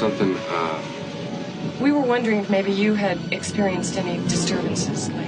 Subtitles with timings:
[0.00, 0.36] next door.
[0.36, 0.82] Something, uh,
[1.80, 5.24] We were wondering if maybe you had experienced any disturbances lately.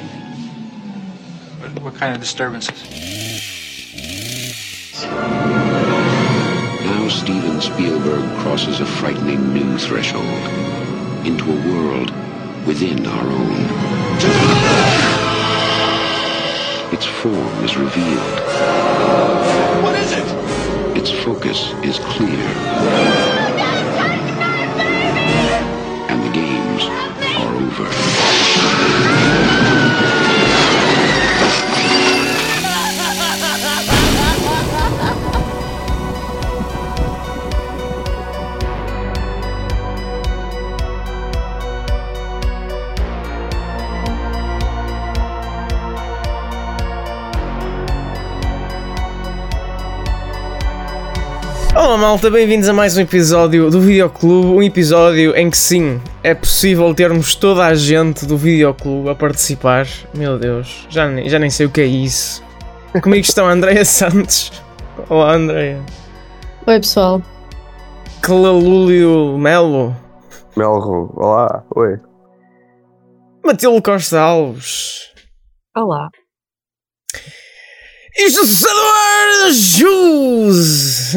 [1.60, 2.82] What, what kind of disturbances?
[6.84, 10.24] Now Steven Spielberg crosses a frightening new threshold
[11.26, 12.10] into a world
[12.66, 13.62] within our own.
[16.92, 18.40] Its form is revealed.
[19.82, 20.96] What is it?
[20.96, 23.31] Its focus is clear.
[52.02, 56.92] Malta, bem-vindos a mais um episódio do Videoclube, um episódio em que sim, é possível
[56.92, 59.86] termos toda a gente do Videoclube a participar.
[60.12, 62.42] Meu Deus, já nem, já nem sei o que é isso.
[63.00, 64.50] Comigo estão a Andreia Santos.
[65.08, 65.80] Olá Andreia.
[66.66, 67.22] Oi pessoal,
[68.20, 69.94] Clalúlio Melo.
[70.56, 72.00] Melro, olá, oi.
[73.44, 75.12] Matilde Costa Alves.
[75.76, 76.08] olá.
[78.30, 81.14] José Eduardo Jus.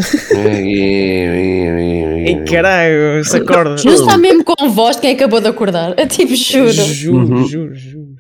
[2.28, 3.76] E caralho, se acorda.
[3.84, 5.94] Não está mesmo com voz de quem acabou de acordar.
[5.98, 6.72] É tipo, juro.
[6.72, 7.48] Juro, Uhum.
[7.48, 8.16] juro, juro.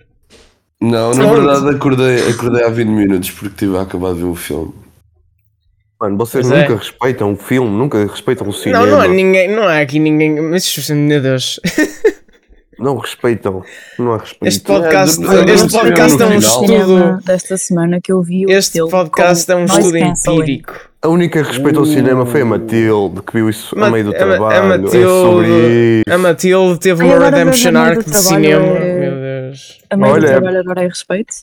[0.81, 4.36] Não, na verdade acordei, acordei há 20 minutos porque tive a acabar de ver o
[4.36, 4.73] filme.
[6.00, 6.62] Mano, vocês Pois é.
[6.68, 8.86] nunca respeitam o filme, nunca respeitam o Não, cinema.
[8.86, 10.40] não há ninguém, não há aqui ninguém.
[10.42, 11.59] Mas, meu Deus.
[12.80, 13.64] Não respeitam.
[13.98, 14.48] Não há respeito.
[14.48, 17.19] Este podcast, É, do- este podcast é um estudo.
[17.25, 20.74] desta semana que eu vi o Este podcast é um estudo empírico.
[21.02, 24.06] A única que respeitou o cinema foi a Matilde, que viu isso Ma- a meio
[24.06, 24.56] do a Ma- a trabalho.
[24.56, 26.03] é Matilde- sobre isso.
[26.13, 28.66] A Matilde teve Ai, uma redemption a arc de cinema.
[28.66, 29.12] é- Meu
[29.52, 29.78] Deus.
[29.90, 31.34] A meio Olha, do trabalho agora é respeito.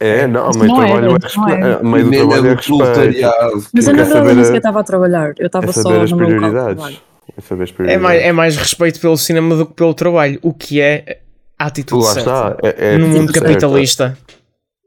[0.00, 1.64] É, não, a Mas meio do não é, trabalho é, não respeito.
[1.66, 1.72] é.
[1.74, 3.70] A meio do é trabalho é respeito.
[3.74, 5.32] Mas eu na verdade saber nem a- sequer estava a trabalhar.
[5.38, 5.80] Eu estava É só.
[5.80, 6.12] É saber as
[7.88, 11.20] É mais, é mais respeito pelo cinema do que pelo trabalho, o que é
[11.58, 12.20] a atitude certa.
[12.20, 12.56] está.
[12.62, 14.16] É, é no mundo capitalista.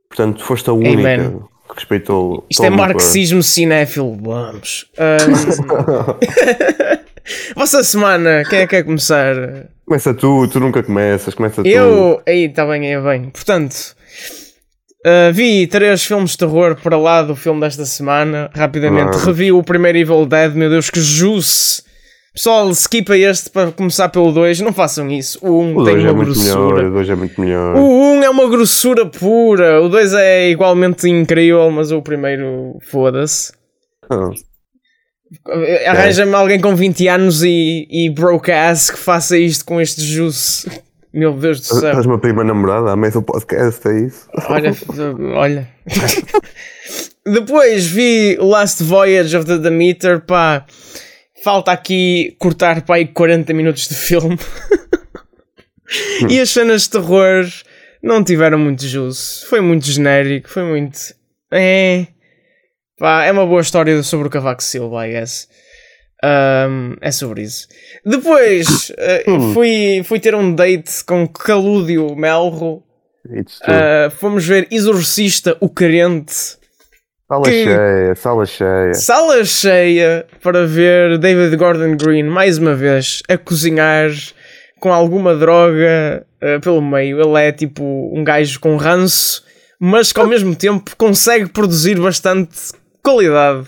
[0.10, 1.42] Portanto, foste a única Amen.
[1.70, 2.46] que respeitou.
[2.50, 4.18] Isto é marxismo cinéfilo.
[4.22, 4.90] Vamos.
[4.98, 6.18] Ahm,
[7.56, 9.36] Vossa semana, quem é que quer começar?
[9.86, 11.68] Começa tu, tu nunca começas, começa tu.
[11.68, 12.22] Eu.
[12.28, 13.30] Aí, está bem, aí bem.
[13.30, 13.96] Portanto,
[15.06, 18.50] uh, vi três filmes de terror para lá do filme desta semana.
[18.54, 19.26] Rapidamente, Ah.
[19.26, 20.54] revi o primeiro Evil Dead.
[20.54, 21.84] Meu Deus, que juice!
[22.38, 24.60] Pessoal, skipa este para começar pelo 2.
[24.60, 25.40] Não façam isso.
[25.42, 26.88] O 1 um O tem 2 uma é muito melhor, grossura.
[26.88, 27.76] o 2 é muito melhor.
[27.76, 29.82] O 1 um é uma grossura pura.
[29.82, 33.52] O 2 é igualmente incrível, mas o primeiro, foda-se.
[34.08, 34.30] Ah.
[35.88, 40.70] Arranja-me alguém com 20 anos e, e broke ass que faça isto com este juice.
[41.12, 41.90] Meu Deus do céu.
[41.90, 44.30] Estás uma prima namorada à meio do podcast, é isso?
[44.48, 44.72] Olha,
[45.34, 45.68] olha.
[47.26, 50.64] Depois vi Last Voyage of the Demeter, pá.
[51.44, 54.38] Falta aqui cortar para aí 40 minutos de filme.
[56.30, 57.46] e as cenas de terror
[58.02, 59.44] não tiveram muito jus.
[59.44, 61.00] Foi muito genérico, foi muito.
[61.52, 62.08] É.
[62.98, 65.48] Pá, é uma boa história sobre o Cavaco Silva, I guess.
[66.24, 67.68] Um, é sobre isso.
[68.04, 69.24] Depois eh,
[69.54, 72.84] fui, fui ter um date com Calúdio Melro.
[73.30, 76.58] Uh, fomos ver Exorcista, o Carente.
[77.28, 78.94] Sala que- cheia, sala cheia.
[78.94, 84.10] Sala cheia para ver David Gordon Green mais uma vez a cozinhar
[84.80, 87.20] com alguma droga uh, pelo meio.
[87.20, 87.84] Ele é tipo
[88.16, 89.44] um gajo com ranço,
[89.80, 92.58] mas que ao mesmo tempo consegue produzir bastante
[93.04, 93.68] qualidade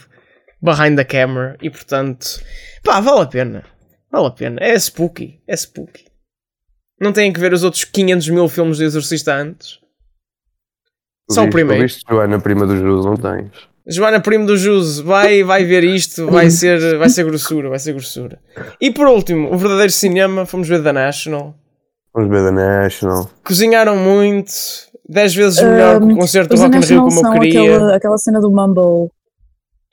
[0.62, 2.42] behind the camera e portanto,
[2.84, 3.64] pá, vale a pena.
[4.12, 4.58] Vale a pena.
[4.62, 5.42] É spooky.
[5.48, 6.06] É spooky.
[7.00, 9.80] Não têm que ver os outros 500 mil filmes do Exorcista antes.
[11.32, 11.84] Só o Viste- primeiro.
[11.84, 13.50] Viste, Joana, prima dos Jus, não tens?
[13.92, 17.94] Joana Primo do Jus, vai, vai ver isto, vai ser, vai ser grossura, vai ser
[17.94, 18.38] grossura.
[18.80, 21.56] E por último, o verdadeiro cinema, fomos ver The National.
[22.14, 23.30] Vamos ver The National.
[23.44, 24.52] Cozinharam muito,
[25.08, 27.62] 10 vezes melhor que o Um, concerto do Rock in Rio como eu são queria.
[27.76, 29.10] aquela, aquela cena do Mumble.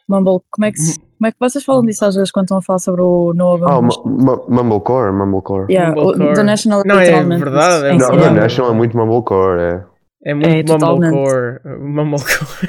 [0.09, 2.59] Mumble, como é, que, se- como é que vocês falam disso às vezes quando estão
[2.59, 5.73] a falar sobre o Noah Ah, oh, Mumblecore, Mumblecore.
[5.73, 6.35] Yeah, o- Mumblecore.
[6.35, 7.87] The National Não, é verdade, é Não, verdade.
[7.89, 8.31] The cinema.
[8.41, 9.85] National é muito Mumblecore, é.
[10.27, 11.61] É muito É, mumblecore.
[11.79, 12.69] Mumblecore.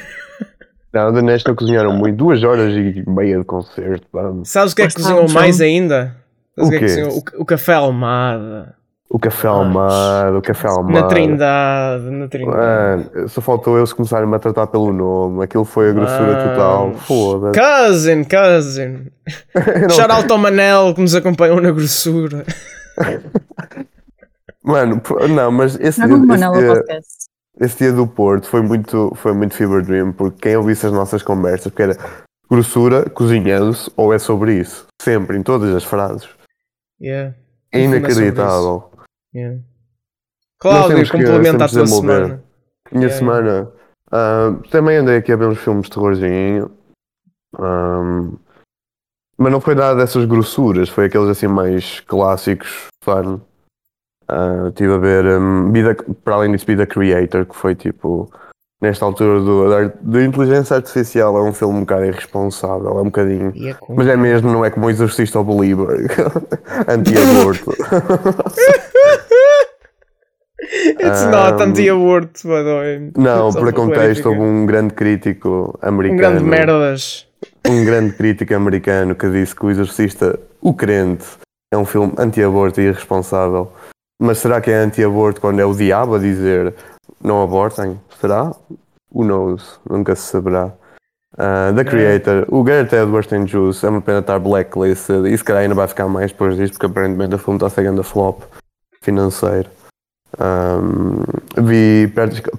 [0.92, 4.48] Não, The National cozinharam muito, duas horas e meia de concerto, vamos.
[4.48, 6.16] Sabes o que é que cozinhou um mais ainda?
[6.56, 7.02] Sabes O que é que quê?
[7.02, 7.24] cozinhou?
[7.38, 8.74] O, o café Almada.
[9.10, 10.92] O café ao mar, o café ao mar.
[10.92, 12.56] Na Trindade, na Trindade.
[13.14, 15.42] Mano, só faltou eles começarem a tratar pelo nome.
[15.42, 16.50] Aquilo foi a grossura Mano.
[16.50, 16.92] total.
[16.92, 17.58] Foda-se.
[17.58, 19.06] Cousin, cousin.
[19.80, 22.44] Não, Shout out ao Manel que nos acompanhou na grossura.
[24.62, 25.00] Mano,
[25.34, 27.08] não, mas esse Não é como esse, Manela dia, Podcast.
[27.60, 31.22] Esse dia do Porto foi muito, foi muito Fever Dream, porque quem ouvisse as nossas
[31.22, 31.96] conversas, porque era
[32.50, 34.86] grossura, cozinhando-se, ou é sobre isso.
[35.02, 36.28] Sempre, em todas as frases.
[37.00, 37.34] Yeah.
[37.72, 38.90] É inacreditável.
[39.34, 39.60] Yeah.
[40.58, 42.14] Cláudio, complementa a tua desenvolver.
[42.24, 42.44] semana.
[42.90, 43.72] Minha Yeah, semana.
[44.10, 46.70] ah, também andei aqui a ver uns filmes de terrorzinho.
[47.58, 48.36] Ahm,
[49.36, 53.40] mas não foi nada dessas grossuras, foi aqueles assim mais clássicos, fun.
[54.28, 58.30] Ah, Estive a ver, hum, The- para além disso, The Creator, que foi tipo,
[58.80, 63.04] nesta altura do, da, da inteligência artificial, é um filme um bocado irresponsável, é um
[63.04, 63.52] bocadinho.
[63.56, 65.88] É Mas é mesmo, não é como o Exorcista ao Believer,
[66.86, 67.72] anti-aborto.
[71.00, 73.12] It's not Um, anti-aborto, by the way.
[73.16, 76.18] Não, para contexto, houve um grande crítico Um americano.
[76.20, 77.26] grande merdas.
[77.66, 81.24] um grande crítico americano que disse que o Exorcista, o crente,
[81.72, 83.70] é um filme anti-aborto e irresponsável.
[84.20, 86.74] Mas será que é anti-aborto quando é o diabo a dizer
[87.22, 88.00] não abortem?
[88.20, 88.52] Será?
[89.12, 89.78] Who knows?
[89.88, 90.72] Nunca se saberá.
[91.36, 95.44] Ah, the Creator, o Gareth Edwards tem Juice, é uma pena estar blacklisted e se
[95.44, 98.42] calhar ainda vai ficar mais depois disto, porque aparentemente o filme está seguindo a flop
[99.02, 99.70] financeiro.
[100.40, 101.22] Um,
[101.64, 102.12] vi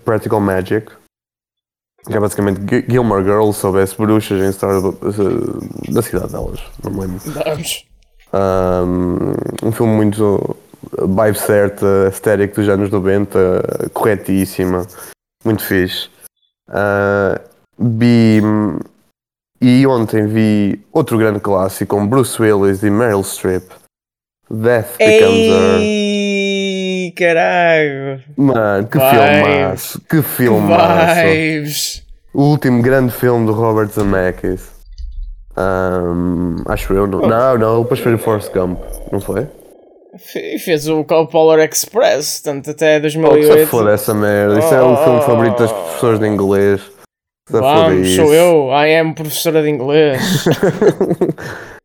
[0.06, 0.90] Practical, Magic,
[2.06, 6.62] que é basicamente Gi- Gilmore Girls sobre as bruxas em história eh, da cidade delas,
[6.82, 7.22] não me lembro.
[8.34, 10.56] Um, um filme muito
[11.08, 14.86] vibe certa, estético dos anos 90, corretíssima,
[15.44, 16.10] muito fixe.
[16.68, 17.40] Ah,
[17.78, 18.42] vi
[19.62, 23.70] e ontem vi outro grande clássico com Bruce Willis e Meryl Streep.
[24.50, 25.80] Death Becomes Her.
[25.80, 28.24] Ei, caralho.
[28.38, 29.20] Mano, que Vibes.
[29.20, 31.22] filmaço, que filmaço.
[31.22, 32.04] Vibes.
[32.34, 34.72] O último grande filme do Robert Zemeckis.
[35.58, 37.20] Um, acho eu, não.
[37.20, 38.80] Não, não, depois foi o Forrest Gump,
[39.12, 39.46] não foi?
[40.18, 43.68] Fe- Fez o Polar Express, tanto até Oh, que se 2008.
[43.68, 44.58] foda essa merda.
[44.60, 46.82] Isso é o filme favorito das professoras de inglês.
[47.48, 48.70] Foda Vamos, sou eu.
[48.72, 50.46] I am professora de inglês.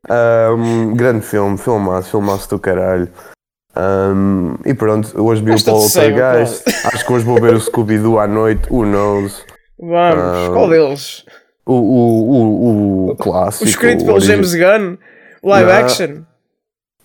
[0.06, 3.08] Um, grande filme, filmaço, filmaço do caralho.
[3.74, 6.62] Um, e pronto, hoje vi o Poltergeist.
[6.84, 8.62] Acho que hoje vou ver o Scooby-Doo à noite.
[8.70, 9.42] Who knows?
[9.80, 11.24] Vamos, Ah, qual deles?
[11.64, 12.30] O, o,
[13.08, 13.64] o, o clássico.
[13.64, 14.98] O escrito pelo James Gunn?
[15.42, 16.22] Live action?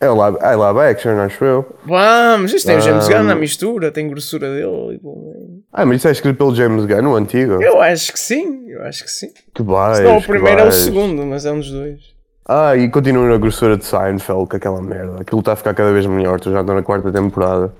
[0.02, 1.76] É live, é live action, acho eu.
[1.86, 3.08] Vamos, isto tem o James.
[3.08, 4.96] Gunn na mistura, tem grossura dele.
[4.96, 5.34] e bom,
[5.74, 7.62] Ah, mas isso é escrito pelo James Gunn, o antigo.
[7.62, 9.30] Eu acho que sim, eu acho que sim.
[9.54, 12.00] Que vais, Se não o primeiro é o segundo, mas é um dos dois.
[12.48, 15.22] Ah, e continua na grossura de Seinfeld, com aquela merda.
[15.22, 17.72] Aquilo está a ficar cada vez melhor, tu já estou na quarta temporada.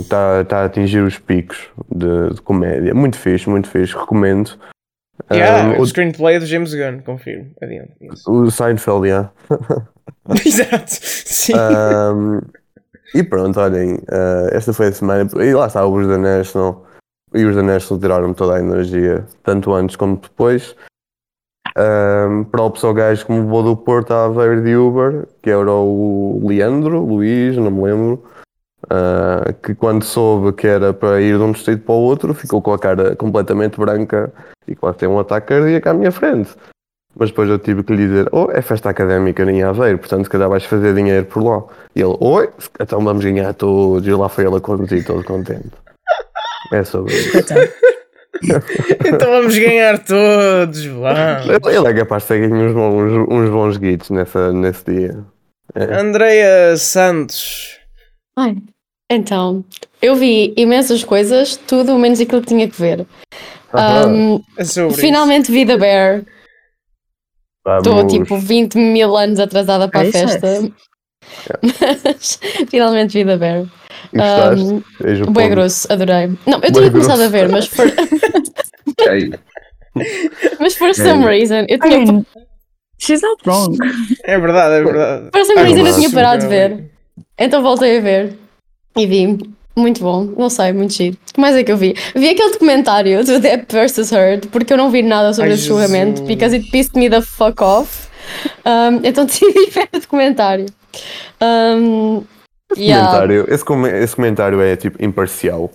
[0.00, 2.92] Está tá a atingir os picos de, de comédia.
[2.94, 4.50] Muito fixe, muito fixe, recomendo.
[5.30, 7.50] Yeah, Um, o o, screenplay do James Gunn, confirmo.
[7.62, 7.92] Adiante.
[8.26, 9.30] O Seinfeld, yeah.
[10.44, 11.52] Exato, sim.
[11.54, 12.40] Um,
[13.14, 15.28] e pronto, olhem, uh, esta foi a semana.
[15.42, 16.86] E lá está, os da National.
[17.34, 20.74] E os da National tiraram-me toda a energia, tanto antes como depois.
[21.78, 25.70] Um, props ao gajo que me levou do Porto à Aveiro de Uber, que era
[25.70, 28.24] o Leandro, Luís, não me lembro.
[28.90, 32.60] Uh, que quando soube que era para ir de um distrito para o outro, ficou
[32.60, 34.32] com a cara completamente branca
[34.66, 36.50] e quase tem um ataque cardíaco à minha frente.
[37.16, 40.30] Mas depois eu tive que lhe dizer: Oh, é festa académica em Aveiro, portanto, se
[40.30, 41.64] calhar vais fazer dinheiro por lá.
[41.94, 42.48] E ele: Oi,
[42.80, 44.06] então vamos ganhar todos.
[44.06, 45.70] E lá foi ele a conduzir, todo contente.
[46.72, 47.36] É sobre isso.
[49.04, 51.66] então vamos ganhar todos, vamos.
[51.66, 55.24] Ele é capaz de ter ganho uns bons, uns bons guitos nessa, nesse dia.
[55.74, 56.00] É.
[56.00, 57.78] Andreia Santos.
[58.36, 58.56] Ai,
[59.10, 59.64] então,
[60.00, 63.06] eu vi imensas coisas, tudo menos aquilo que tinha que ver.
[63.74, 64.64] Um, É
[64.94, 66.24] finalmente vi The Bear.
[67.78, 70.28] Estou tipo 20 mil anos atrasada para É a isso, é.
[70.28, 70.72] festa.
[72.04, 72.40] Mas
[72.70, 73.66] finalmente vi The Bear.
[74.14, 74.82] Um,
[75.28, 76.28] o Bem grosso, adorei.
[76.46, 77.22] Não, eu tinha começado grosso.
[77.22, 77.70] a ver, mas
[79.08, 79.30] Ei,
[80.58, 82.26] mas for some reason eu I tinha, mean,
[82.98, 83.76] she's not wrong.
[84.24, 85.28] É verdade, é verdade.
[85.32, 86.90] for some É reason eu tinha parado de ver.
[87.38, 88.38] Então voltei a ver
[88.96, 89.38] e vi.
[89.76, 91.16] Muito bom, não sei, muito giro.
[91.30, 91.94] O que mais é que eu vi?
[92.14, 94.10] Vi aquele documentário do Depp vs.
[94.12, 97.22] Heard, porque eu não vi nada sobre Ai, esse julgamento, because it pissed me the
[97.22, 98.08] fuck off.
[98.66, 100.66] Um, então decidi ver o documentário.
[101.40, 102.24] Um,
[102.76, 103.06] yeah.
[103.06, 103.46] Comentário.
[103.48, 105.70] Esse, come- esse comentário é tipo imparcial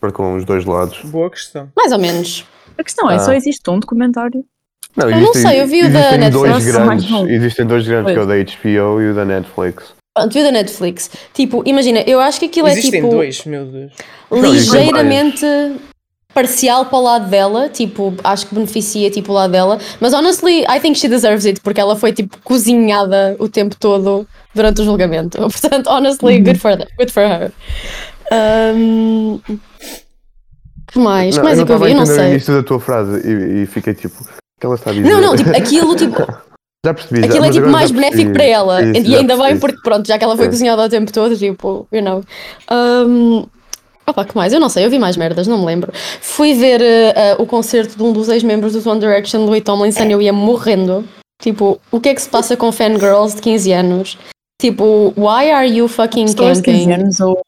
[0.00, 0.98] para com os dois lados.
[1.04, 1.68] Boa questão.
[1.76, 2.44] Mais ou menos.
[2.76, 3.18] A questão é, Ah.
[3.20, 4.44] só existe um documentário.
[4.96, 6.32] Não, Eu Ah, não sei, eu vi o da Netflix.
[6.32, 7.10] dois grandes.
[7.30, 9.94] Existem dois grandes, que é o da HBO e o da Netflix.
[10.20, 11.10] Pronto, viu da Netflix.
[11.32, 13.92] Tipo, imagina, eu acho que aquilo Existem é tipo dois, meu Deus.
[14.30, 15.46] ligeiramente
[16.32, 20.60] parcial para o lado dela, tipo, acho que beneficia tipo o lado dela, mas honestly,
[20.62, 24.84] I think she deserves it porque ela foi tipo cozinhada o tempo todo durante o
[24.84, 25.38] julgamento.
[25.50, 27.50] Portanto, honestly, good for the- good for her.
[28.32, 29.40] Um,
[30.92, 31.36] que mais?
[31.36, 31.90] Que mais é que eu vi?
[31.90, 32.30] Eu não sei.
[32.30, 34.26] início da tua frase e, e fiquei tipo, o
[34.60, 35.08] que ela está a dizer?
[35.10, 36.14] Não, não, tipo, aquilo tipo
[36.84, 37.20] já percebi.
[37.20, 38.32] já- Aquilo é tipo agora mais já benéfico percebi.
[38.32, 38.82] para ela.
[38.82, 40.48] Isso, e já ainda bem porque, pronto, já que ela foi É.
[40.48, 42.22] cozinhada o tempo todo, tipo, you know.
[42.70, 43.46] Um,
[44.06, 44.52] opa, que mais?
[44.52, 45.92] Eu não sei, eu vi mais merdas, não me lembro.
[46.20, 50.04] Fui ver uh, uh, o concerto de um dos ex-membros do One Direction, Louis Tomlinson,
[50.04, 51.04] e eu ia morrendo.
[51.42, 54.18] Tipo, o que é que se passa com fangirls de 15 anos?
[54.60, 56.92] Tipo, why are you fucking Pessoas de 15 camping?
[57.02, 57.40] anos ou.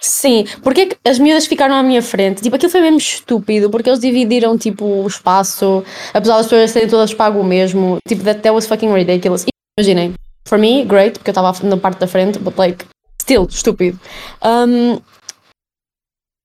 [0.00, 2.42] Sim, porque é as miúdas ficaram à minha frente?
[2.42, 6.88] Tipo, aquilo foi mesmo estúpido, porque eles dividiram, tipo, o espaço, apesar das pessoas terem
[6.88, 7.98] todas pago o mesmo.
[8.08, 9.46] Tipo, that, that was fucking ridiculous.
[9.78, 10.14] Imaginem,
[10.46, 12.84] for me, great, porque eu estava na parte da frente, but like,
[13.22, 13.98] still, estúpido.
[14.42, 15.00] Um,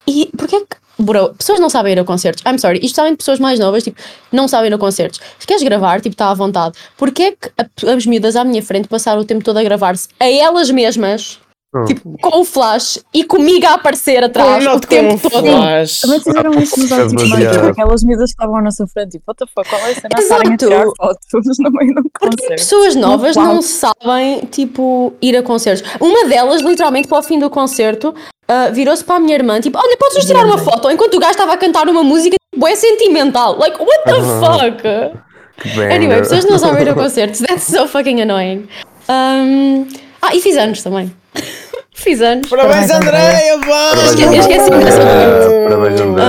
[0.08, 2.44] e porquê é que, bro, pessoas não sabem ir a concertos?
[2.46, 4.00] I'm sorry, isto sabem pessoas mais novas, tipo,
[4.32, 5.20] não sabem ir a concertos.
[5.40, 6.78] Se queres gravar, tipo, está à vontade.
[6.98, 7.52] Porquê é que
[7.88, 11.40] as miúdas à minha frente passaram o tempo todo a gravar-se a elas mesmas?
[11.72, 11.86] Hum.
[11.86, 15.46] Tipo, com o flash e comigo a aparecer atrás o tempo todo.
[15.46, 16.02] flash.
[16.02, 19.26] Também fizeram isso nos É anos tipo, aquelas miúdas que estavam na sua frente, tipo,
[19.28, 22.28] what the fuck, qual é a cena estarem a tirar fotos no meio de Porque
[22.28, 22.56] concerto?
[22.56, 25.88] pessoas novas Não não sabem, tipo, ir a concertos.
[26.00, 28.16] Uma delas, literalmente, para o fim do concerto,
[28.48, 30.90] ah, virou-se para a minha irmã, tipo, olha, podes nos tirar uma foto?
[30.90, 33.60] Enquanto o gajo estava a cantar uma música, tipo, é sentimental.
[33.60, 35.20] Like, what the fuck?
[35.62, 35.92] Que banger.
[35.92, 37.42] Anyway, pessoas não sabem ir a concertos.
[37.42, 38.68] That's so fucking annoying.
[39.08, 39.88] Um,
[40.20, 41.14] ah, e fiz anos também.
[41.94, 42.50] Fiz anos.
[42.50, 43.58] Parabéns, Parabéns, Andréia!
[43.58, 44.04] Vamos!
[44.12, 45.02] Esqueci- dessa
[45.64, 46.24] Parabéns, André.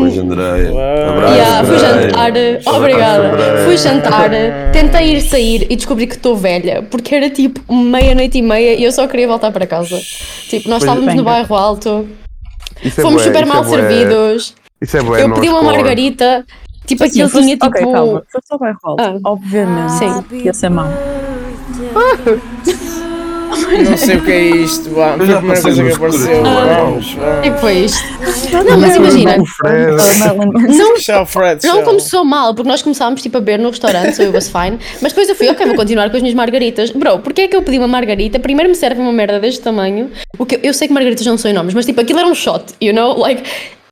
[0.00, 0.70] Pois, Andréia.
[1.10, 2.02] Abraço, Yeah, fui Andréia.
[2.08, 3.64] jantar, Abraço, obrigada.
[3.64, 4.30] Fui jantar,
[4.72, 8.84] tentei ir sair e descobri que estou velha, porque era tipo meia-noite e meia e
[8.84, 9.98] eu só queria voltar para casa.
[10.48, 12.08] Tipo, nós Pois, estávamos no bairro alto,
[12.84, 14.54] é fomos super é mal servidos.
[14.80, 16.44] Isso é bué Eu pedi uma margarita,
[16.86, 17.66] tipo aquilo tinha tipo.
[17.66, 19.02] Ok, calma, foi só bairro alto.
[19.02, 19.18] Ah.
[19.24, 20.24] Obviamente Sim.
[20.44, 20.88] ia ser mau.
[23.90, 24.90] Não sei o que é isto.
[24.90, 26.42] Foi a primeira coisa que apareceu.
[26.42, 27.46] Vamos, vamos.
[27.46, 28.04] E foi isto.
[28.68, 29.44] Não, mas imagina, não
[31.26, 31.66] Fred.
[31.66, 34.78] Não começou mal, porque nós começámos tipo a beber no restaurante, so it was fine.
[35.00, 36.90] Mas depois eu fui, ok, vou continuar com as minhas margaritas.
[36.90, 38.38] Bro, porque é que eu pedi uma margarita?
[38.38, 40.10] Primeiro me serve uma merda deste tamanho.
[40.38, 42.64] O que eu sei que margaritas não são nomes, mas tipo, aquilo era um shot,
[42.80, 43.18] you know?
[43.18, 43.42] Like.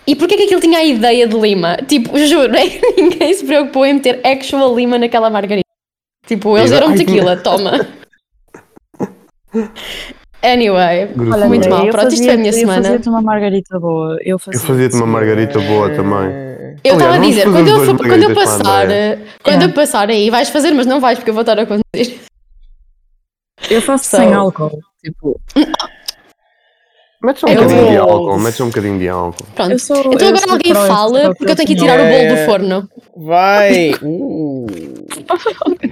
[0.07, 1.77] E porquê que aquilo tinha a ideia de lima?
[1.87, 2.51] Tipo, juro,
[2.97, 5.69] ninguém se preocupou em meter actual lima naquela margarita.
[6.27, 7.87] Tipo, eles que- tequila, toma.
[10.43, 11.85] Anyway, Olha, muito mal.
[11.85, 12.83] eu Pronto, isto foi a minha eu semana.
[12.83, 14.13] fazia-te uma margarita boa.
[14.21, 14.61] Eu Eu fazia.
[14.61, 16.49] fazia-te uma margarita boa também.
[16.85, 18.87] Eu estava a dizer, quando eu, for- quando eu passar,
[19.43, 22.21] quando eu passar aí, vais fazer, mas não vais porque eu vou estar a conduzir.
[23.69, 24.79] Eu faço So- sem álcool.
[25.05, 25.41] Tipo,
[27.23, 29.45] Metes um Eu bocadinho de álcool, metes um bocadinho de álcool.
[29.55, 29.73] Pronto.
[29.73, 29.97] eu sou.
[29.97, 32.29] então eu agora sou alguém fala porque eu tenho que tirar o bolo É.
[32.37, 32.89] do forno.
[33.17, 33.91] Vai!
[34.03, 34.67] Uh.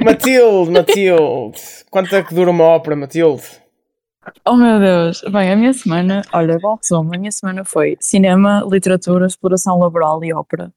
[0.04, 1.60] Matilde, Matilde.
[1.90, 3.42] Quanto é que dura uma ópera, Matilde?
[4.44, 5.22] Oh meu Deus.
[5.32, 7.12] Bem, a minha semana, olha, bom resumo.
[7.14, 10.72] A minha semana foi cinema, literatura, exploração laboral e ópera.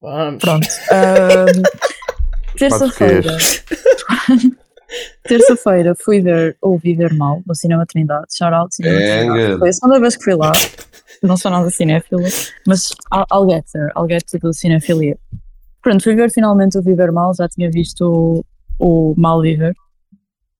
[0.00, 0.42] Vamos.
[0.42, 0.66] Pronto.
[0.90, 1.62] Ahm,
[2.58, 3.36] Terça-feira.
[5.22, 8.26] Terça-feira fui ver Ouvi Ver Mal no Cinema Trindade.
[8.36, 9.58] Shout out Cinema É, Trindade.
[9.58, 10.52] Foi a segunda vez que fui lá.
[11.22, 12.22] Não sou nada cinéfila,
[12.66, 13.92] mas I'll, I'll get there.
[13.96, 15.16] I'll get to the cinefilia.
[15.80, 17.34] Pronto, fui ver finalmente o Viver Mal.
[17.34, 18.44] Já tinha visto
[18.78, 19.74] o, o Mal Viver.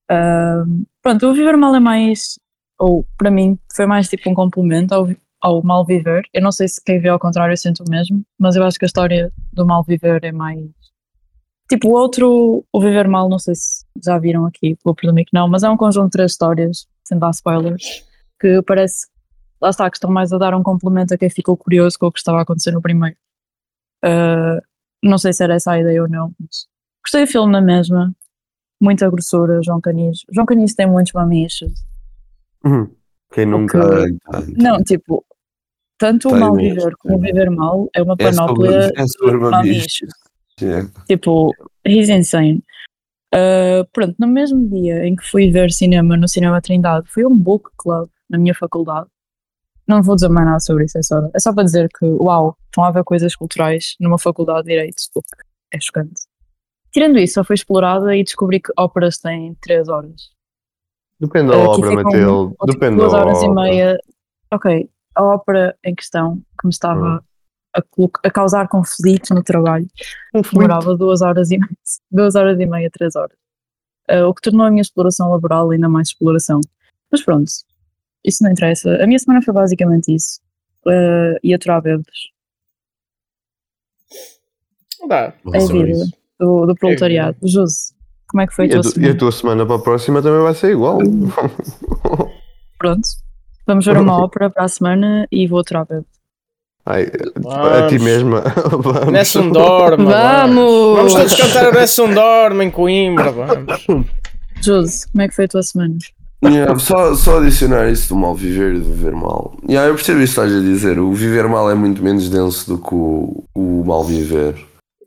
[0.09, 2.39] Ahm, pronto, o Viver Mal é mais,
[2.79, 5.09] ou para mim, foi mais tipo um complemento ao,
[5.41, 6.23] ao Mal Viver.
[6.33, 8.85] Eu não sei se quem vê ao contrário sente o mesmo, mas eu acho que
[8.85, 10.61] a história do Mal Viver é mais.
[11.73, 15.33] Tipo, o outro, o Viver Mal, não sei se já viram aqui, vou presumir que
[15.33, 18.05] não, mas é um conjunto de três histórias, sem dar spoilers,
[18.39, 19.07] que parece,
[19.59, 22.13] lá está, que estão mais a dar um complemento a quem ficou curioso com o
[22.13, 23.17] que estava a acontecer no primeiro.
[24.05, 24.61] Ah,
[25.03, 26.67] não sei se era essa a ideia ou não, mas
[27.03, 28.15] gostei do filme na mesma,
[28.79, 30.27] muita grossura, João Canis.
[30.31, 31.73] João Canis tem muitos mamichos.
[32.67, 32.95] Uhum.
[33.33, 33.81] Quem nunca.
[34.35, 34.45] Ai.
[34.59, 35.25] Não, tipo,
[35.97, 39.07] tanto o Tem mal viver como o viver mal é uma É sobre, panóplia é
[39.07, 40.22] sobre de mamichos.
[40.65, 40.85] É.
[41.07, 41.51] Tipo,
[41.87, 42.63] he's insane.
[43.35, 47.29] Uh, pronto, no mesmo dia em que fui ver cinema no Cinema Trindade, fui a
[47.29, 49.07] um book club na minha faculdade.
[49.89, 52.57] Não vou dizer mais nada sobre isso, é só, é só para dizer que, uau,
[52.67, 55.29] estão a haver coisas culturais numa faculdade de Direito, o que
[55.77, 56.21] é chocante.
[56.93, 60.31] Tirando isso, só fui explorada e descobri que óperas têm 3 horas.
[61.19, 62.51] Depende da Uh, obra, Matilde.
[62.53, 63.63] tipo, Depende duas da horas e obra.
[63.63, 63.99] meia.
[64.53, 67.21] Ok, a ópera em questão, que me estava Hum.
[67.75, 67.83] A,
[68.25, 69.87] a causar conflito no trabalho,
[70.33, 70.55] Conflito.
[70.55, 71.71] demorava duas horas e meia,
[72.11, 73.37] duas horas e meia, três horas.
[74.11, 76.61] uh, o que tornou a minha exploração laboral ainda mais exploração.
[77.11, 77.51] Mas pronto,
[78.25, 79.03] isso não interessa.
[79.03, 80.41] A minha semana foi basicamente isso.
[80.87, 82.07] Uh, e aturar bebês.
[85.09, 85.33] Dá.
[85.53, 86.05] É a vida
[86.39, 87.37] do, do proletariado.
[87.43, 87.93] Jose,
[88.29, 89.13] como é que foi a E tua a, tu- e semana?
[89.13, 90.99] a tua semana para a próxima também vai ser igual.
[92.79, 93.09] Pronto.
[93.67, 96.07] Vamos ver uma ópera para a semana e vou aturar bebês.
[96.85, 98.03] Ai, a ti Vamos.
[98.03, 98.41] mesma.
[98.71, 99.13] Vamos.
[99.13, 100.05] Nessa um dorme.
[100.05, 100.97] Vamos!
[100.97, 103.31] Vamos todos cantar o Nessa um dorme em Coimbra.
[103.31, 104.07] Vamos.
[104.61, 105.97] Jose, como é que foi a tua semana?
[106.45, 109.57] Yeah, só, só adicionar isso do mal viver e do viver mal.
[109.69, 110.99] Yeah, eu percebo isso que estás a dizer.
[110.99, 114.57] O viver mal é muito menos denso do que o, o mal viver.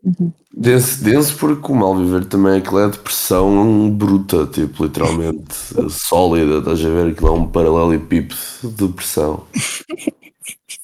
[0.02, 0.32] Uhum.
[0.58, 5.54] Denso, denso porque o mal viver também é aquilo é depressão bruta, tipo, literalmente
[5.90, 6.60] sólida.
[6.60, 7.12] Estás a ver?
[7.12, 9.44] Aquilo é um paralelepípedo de depressão.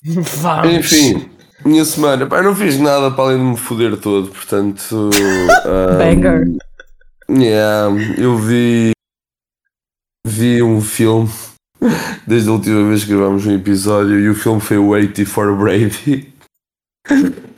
[0.04, 0.74] Vamos.
[0.74, 1.30] Enfim,
[1.64, 4.84] minha semana, pá, não fiz nada para além de me foder todo, portanto.
[5.66, 6.48] ah, Banger.
[7.30, 8.92] Yeah, eu vi.
[10.26, 11.30] Vi um filme
[12.28, 16.32] desde a última vez que gravámos um episódio e o filme foi 80 for Brady.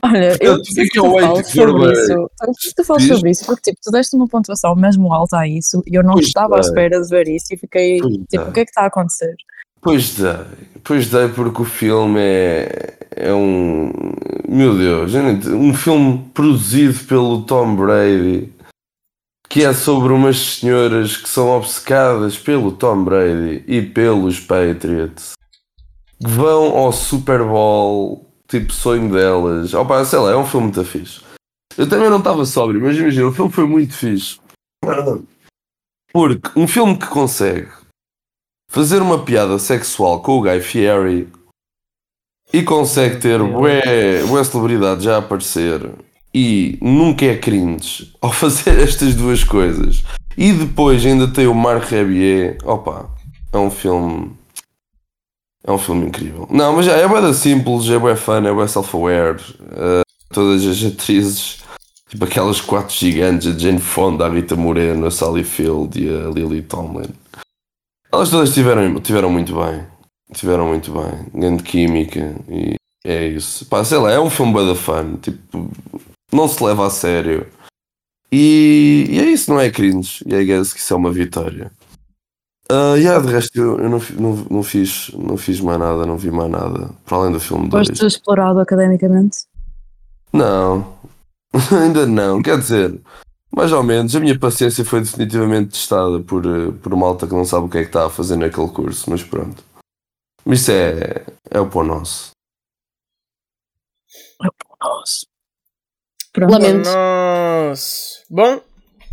[0.01, 1.99] Olha, eu Portanto, é preciso que é o tu Wait fales for sobre Brady?
[1.99, 2.11] isso.
[2.11, 5.37] Eu preciso que tu fales sobre isso, porque tipo, tu deste uma pontuação mesmo alta
[5.39, 6.67] a isso e eu não Pois estava à dei.
[6.69, 9.35] espera de ver isso e fiquei Pois tipo, o que é que está a acontecer?
[9.83, 13.91] Pois dei, pois dei porque o filme é, é um.
[14.47, 18.53] Meu Deus, gente, um filme produzido pelo Tom Brady
[19.49, 25.33] que é sobre umas senhoras que são obcecadas pelo Tom Brady e pelos Patriots
[26.19, 29.73] que vão ao Super Bowl, tipo sonho delas.
[29.73, 31.21] Opa, sei lá, é um filme muito fixe.
[31.77, 34.39] Eu também não estava sóbrio, mas imagina, o filme foi muito fixe.
[36.11, 37.69] Porque um filme que consegue
[38.73, 41.27] fazer uma piada sexual com o Guy Fieri
[42.51, 45.91] e consegue ter bué, bué celebridade já a aparecer
[46.33, 50.03] e nunca é cringe ao fazer estas duas coisas
[50.35, 53.11] e depois ainda tem o Mark Rebier, opa,
[53.51, 54.31] é um filme
[55.65, 56.47] é um filme incrível.
[56.49, 59.39] Não, mas já é bué simples, é bué fun, é bué self-aware.
[59.71, 61.59] eh, todas as atrizes,
[62.09, 66.27] tipo aquelas quatro gigantes, a Jane Fonda, a Rita Moreno, a Sally Field e a
[66.31, 67.22] Lily Tomlin.
[68.13, 69.83] Elas todas estiveram tiveram muito bem.
[70.33, 71.25] Tiveram muito bem.
[71.33, 73.65] Grande química e é isso.
[73.65, 75.17] Pá, sei lá, é um filme bué da fun.
[75.17, 75.71] Tipo,
[76.31, 77.47] não se leva a sério.
[78.31, 80.23] E, e é isso, não é cringe.
[80.27, 81.71] E I guess que isso é uma vitória.
[82.69, 86.15] Ah, yeah, de resto eu, eu não, não, não fiz não fiz mais nada, não
[86.15, 86.91] vi mais nada.
[87.05, 87.87] Para além do filme 2.
[87.87, 89.39] Foste explorado academicamente?
[90.31, 90.87] Não,
[91.81, 92.43] ainda não.
[92.43, 93.01] Quer dizer,
[93.55, 97.45] mais ou menos, a minha paciência foi definitivamente testada por, eh, por malta que não
[97.45, 99.63] sabe o que é que está a fazer naquele curso, mas pronto.
[100.45, 102.31] Mas isso é, é o pão nosso.
[104.81, 105.25] Nossa.
[106.33, 106.51] Pronto.
[106.51, 106.89] Lamento.
[106.89, 108.23] Nossa.
[108.29, 108.61] Bom,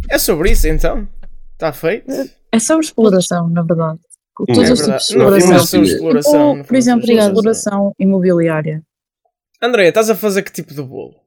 [0.09, 1.07] é sobre isso então.
[1.53, 2.11] Está feito.
[2.51, 4.01] É sobre exploração, na verdade.
[4.35, 5.83] Todos É os tipos de é exploração.
[5.83, 6.49] exploração.
[6.49, 8.83] Ou, no por é exemplo, exploração imobiliária.
[9.63, 11.20] André, estás a fazer que tipo de bolo?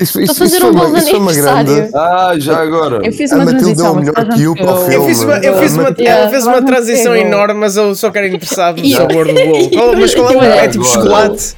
[0.00, 1.90] Isso, Estou a fazer um bolo de aniversário.
[1.94, 3.04] Ah, já agora.
[3.06, 4.94] Eu fiz A uma Matilde transição, é o melhor a que para o filme.
[4.94, 8.10] Eu fiz uma, eu fiz uma, Yeah, fez uma a transição enorme, mas eu só
[8.10, 9.96] quero interessado no sabor do bolo.
[10.00, 11.02] Mas qual é, o- é tipo Agora.
[11.02, 11.56] chocolate?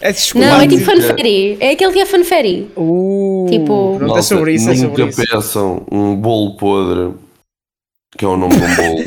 [0.00, 0.50] É de chocolate.
[0.52, 1.56] Não, é tipo fanferi.
[1.60, 2.72] É aquele que é fanferi.
[2.76, 5.22] Uh, Tipo- pronto, é sobre isso, é nunca sobre isso.
[5.30, 7.14] peçam um bolo podre,
[8.18, 9.04] que é o nome de um bolo,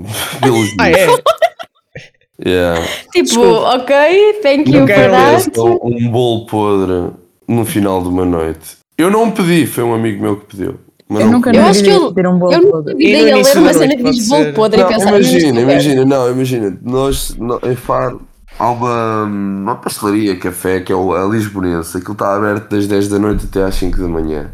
[0.40, 1.06] pelos Ah, é?
[2.46, 2.80] Yeah.
[3.12, 3.76] Tipo, Desculpa.
[3.76, 3.94] ok,
[4.42, 5.50] thank you Não for that.
[5.50, 7.10] Peçam um bolo podre
[7.48, 8.76] no final de uma noite.
[8.96, 10.74] Eu não pedi, foi um amigo meu que pediu.
[11.08, 11.62] Mas Eu não nunca pedi.
[11.62, 12.94] Eu acho que eu- pedir um bolo Eu nunca.
[12.98, 16.30] E a ler uma cena que diz bolo podre e Não, pensar imagina, imagina, não,
[16.30, 18.20] imagina, nós em Faro
[18.58, 23.08] há uma, uma pastelaria, café, que é o- a Lisbonense, aquilo está aberto das 10
[23.08, 24.50] da noite até às 5 da manhã.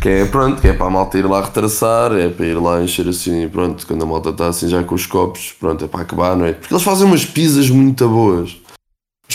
[0.00, 2.80] Que é pronto, que é para a malta ir lá retraçar, é para ir lá
[2.82, 6.00] encher assim, pronto, quando a malta está assim já com os copos, pronto, é para
[6.00, 6.56] acabar a noite.
[6.60, 8.56] Porque eles fazem umas pizzas muito boas.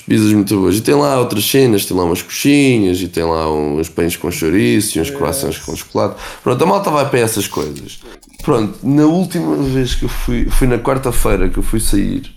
[0.07, 0.77] Pizzas muito boas.
[0.77, 4.29] E tem lá outras cenas, tem lá umas coxinhas, e tem lá uns pães com
[4.29, 6.21] chouriço e uns croissants com chocolate.
[6.43, 7.99] Pronto, a malta vai para essas coisas.
[8.43, 12.31] Pronto, na última vez que eu fui, foi na quarta-feira que eu fui sair,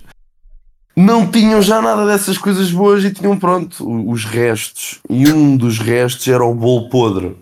[1.01, 4.99] não tinham já nada dessas coisas boas e tinham, pronto, os restos.
[5.09, 7.37] E um dos restos era o bolo podre.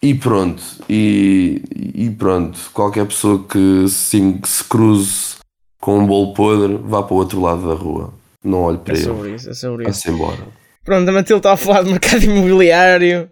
[0.00, 1.60] E pronto, e,
[1.94, 5.36] e pronto, qualquer pessoa que se, que se cruze
[5.80, 8.14] com um bolo podre, vá para o outro lado da rua.
[8.44, 9.04] Não olhe para É ele.
[9.04, 9.90] sobre isso, é sobre isso.
[9.92, 10.38] Vá-se embora.
[10.84, 13.30] Pronto, a Matilde está a falar de mercado imobiliário.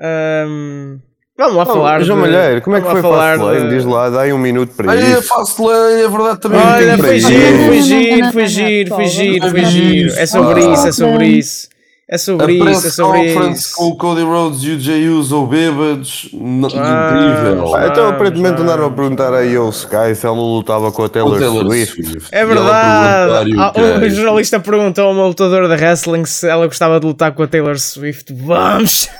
[0.00, 0.98] Ahm,
[1.36, 2.02] vamos lá falar.
[2.02, 4.38] João de- Malheiro, como é que foi falar falar Diz de- lá, dá aí um
[4.38, 5.22] minuto para Olha, isso.
[5.22, 6.60] faço lei, é verdade também.
[6.60, 7.28] Olha, foi isso.
[7.28, 8.46] giro, foi Não, giro, foi
[8.90, 10.18] foi foi.
[10.18, 11.68] É sobre isso, é sobre isso.
[12.12, 13.76] É A sobre isso, é sobre conference isso.
[13.76, 16.28] com o Cody Rhodes e o Jay Uso bêbados.
[16.74, 17.12] Ah,
[17.46, 17.74] incrível.
[17.76, 21.38] Ah, então aparentemente andaram a perguntar a Yo Sky se ela lutava com a Taylor,
[21.38, 22.02] Taylor Swift.
[22.04, 22.28] Swift.
[22.32, 23.52] É verdade.
[23.56, 23.72] Ah?
[24.04, 27.46] O jornalista perguntou a uma lutadora de wrestling se ela gostava de lutar com a
[27.46, 28.32] Taylor Swift.
[28.34, 29.08] Vamos!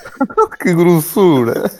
[0.60, 1.70] Que grossura!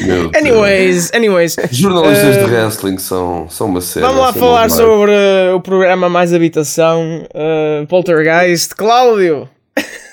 [0.00, 0.30] Meu.
[0.36, 1.56] Anyways, anyways.
[1.72, 4.06] Jornalistas Eh, de wrestling são, são uma série.
[4.06, 8.76] Vamos lá falar sobre uh, o programa Mais Habitação, uh, Poltergeist.
[8.76, 9.48] Cláudio!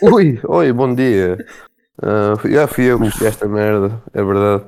[0.01, 1.37] Ui, oi, bom dia.
[2.39, 4.65] Fui- já fui eu que esta merda, é verdade.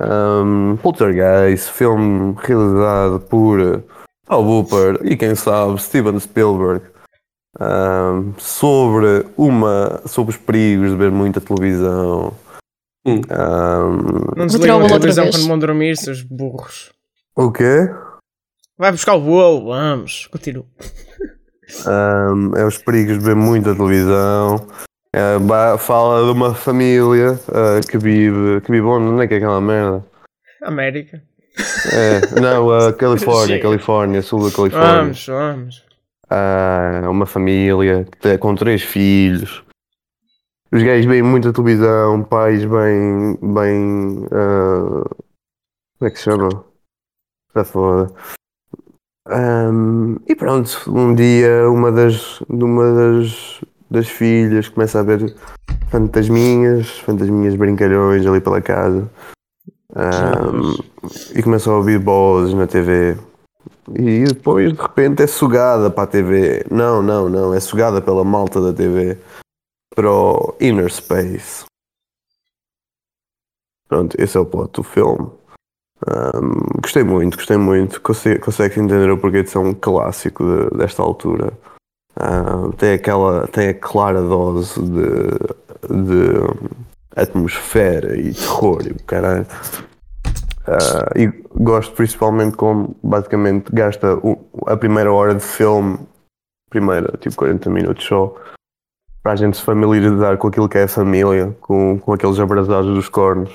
[0.00, 3.82] Um, Poltergeist, filme realizado por uh,
[4.26, 6.84] Al Booper e quem sabe Steven Spielberg.
[7.60, 12.32] Um, sobre uma sobre os perigos de ver muita televisão.
[13.04, 13.16] Hum.
[13.30, 16.90] Um, Não desligam a televisão quando vão dormir, seus burros.
[17.36, 17.90] o quê?
[18.78, 20.26] Vai buscar o bolo, vamos.
[20.28, 20.64] Continua.
[21.86, 24.66] Um, é os perigos de ver muita televisão.
[25.46, 28.60] Ba- fala de uma família uh, que vive.
[28.62, 29.06] Que vive onde?
[29.10, 30.04] Onde é que é aquela merda?
[30.62, 31.22] América.
[31.92, 33.60] É, não, Califórnia.
[33.60, 34.94] Califórnia, sul da Califórnia.
[35.02, 35.84] Vamos, vamos.
[36.30, 39.62] Ah, uma família que tem- com três filhos.
[40.72, 43.36] Os gays veem muita televisão, pais bem.
[43.42, 44.26] bem.
[44.32, 45.04] ah,
[45.98, 46.64] como é que se chama?
[47.50, 48.10] Está foda.
[49.26, 55.34] Ahm, e pronto, um dia uma das, uma das, das filhas começa a ver
[55.90, 59.08] fantasminhas, fantasminhas brincalhões ali pela casa.
[59.94, 60.74] Ahm,
[61.34, 63.16] e começa a ouvir vozes na TV.
[63.94, 66.64] E depois de repente é sugada para a TV.
[66.70, 69.18] Não, não, não, é sugada pela malta da TV
[69.94, 71.64] para o Inner Space.
[73.88, 75.30] Pronto, esse é o plot do filme.
[76.06, 78.00] Ahm, gostei muito, gostei muito.
[78.00, 81.52] Conse consegue entender o porquê de ser um clássico de- desta altura.
[82.76, 85.28] Tem aquela, tem a clara dose de,
[85.88, 86.72] de
[87.16, 88.94] atmosfera e terror e.
[90.66, 94.16] Ah, e gosto principalmente como basicamente gasta
[94.66, 95.98] a primeira hora de filme,
[96.70, 98.34] primeira tipo 40 minutos só,
[99.22, 102.94] para a gente se familiarizar com aquilo que é a família, com, com aqueles abrasados
[102.94, 103.50] dos cornos,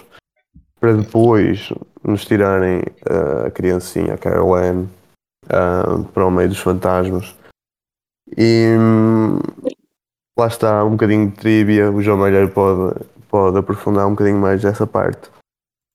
[0.79, 1.71] para depois
[2.03, 4.89] nos tirarem ah, a criancinha, a Caroline,
[5.49, 7.35] ah, para o meio dos fantasmas.
[8.37, 9.39] E hum,
[10.37, 14.61] lá está, um bocadinho de trivia, o João Malheiro pode, pode aprofundar um bocadinho mais
[14.61, 15.29] dessa parte.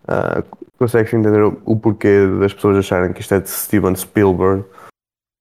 [0.06, 0.42] Ah,
[0.78, 4.64] consegues entender o, o porquê das pessoas acharem que isto é de Steven Spielberg?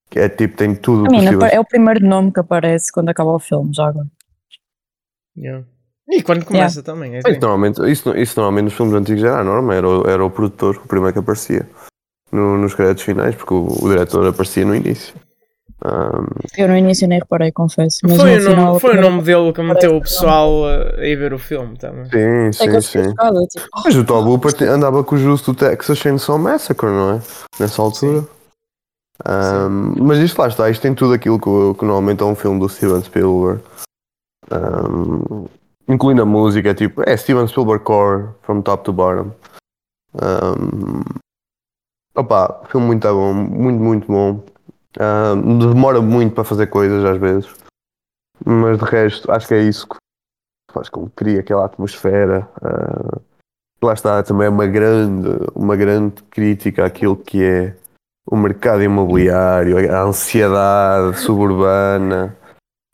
[0.09, 2.91] Que é tipo, tem tudo o A que mim, é o primeiro nome que aparece
[2.91, 4.07] quando acaba o filme, já agora.
[5.37, 5.65] Yeah.
[6.11, 7.15] E quando começa também.
[7.15, 7.39] É Isso assim.
[7.39, 10.75] normalmente, isso, isso normalmente nos filmes antigos era a norma, era, o- era o produtor,
[10.83, 11.67] o primeiro que aparecia
[12.31, 15.15] no- nos créditos finais, porque o, o diretor aparecia no início.
[15.83, 17.99] Ahm, Eu no início nem reparei, confesso.
[18.03, 21.15] Mas Foi, no o final, foi o nome dele que meteu o pessoal a ir
[21.15, 22.05] ver o filme também.
[22.05, 23.13] sim, É sim, fiquei sim.
[23.13, 27.15] tipo, Mas o Tob Hooper te- andava com o justo do Texas Chainsaw Massacre, não
[27.15, 27.21] é?
[27.59, 28.27] Nessa altura.
[29.25, 32.59] Ahm, mas isto lá está, isto tem tudo aquilo que, que normalmente é um filme
[32.59, 33.61] do Steven Spielberg.
[34.51, 35.45] Ahm,
[35.87, 39.31] incluindo a música, é tipo, é Steven Spielberg Core, from top to bottom.
[40.21, 41.03] Ahm,
[42.15, 44.43] opa, filme muito bom, muito, muito bom.
[44.99, 47.53] Ahm, demora muito para fazer coisas às vezes.
[48.45, 49.97] Mas de resto, acho que é isso que
[50.71, 52.49] faz com que cria aquela atmosfera.
[52.61, 53.19] ah,
[53.83, 57.75] lá está também é uma grande, uma grande crítica àquilo que é
[58.25, 62.37] o mercado imobiliário, a ansiedade suburbana,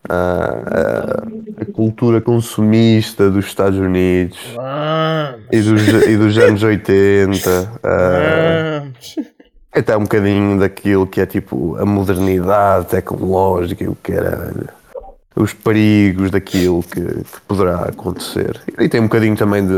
[0.07, 1.23] a,
[1.61, 4.37] a- cultura consumista dos Estados Unidos
[5.51, 7.79] e dos, e dos anos 80.
[7.83, 9.15] ah, Vamos.
[9.71, 14.69] até um bocadinho daquilo que é tipo a modernidade tecnológica e o caralho.
[15.35, 18.59] Os perigos daquilo que, que poderá acontecer.
[18.79, 19.73] E tem um bocadinho também de,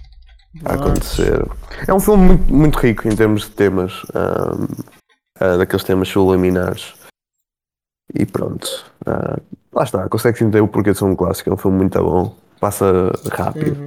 [0.65, 1.45] a acontecer.
[1.87, 4.67] É um filme muito, muito rico em termos de temas, ahm,
[5.41, 6.95] ah, daqueles temas subliminares.
[8.15, 8.67] E pronto.
[9.07, 9.39] ah,
[9.73, 11.51] lá está, consegue-se entender o porquê de ser um clássico.
[11.51, 13.87] É um filme muito bom, passa rápido.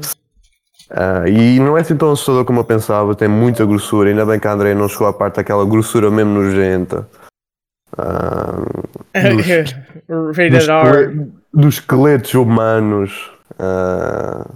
[0.90, 4.10] Ah, e não é assim tão assustador como eu pensava, tem muita grossura.
[4.10, 7.08] Ainda bem que a André não chegou à parte daquela grossura mesmo nojenta.
[11.52, 13.32] Dos, dos, esqueletos humanos.
[13.60, 14.48] ah,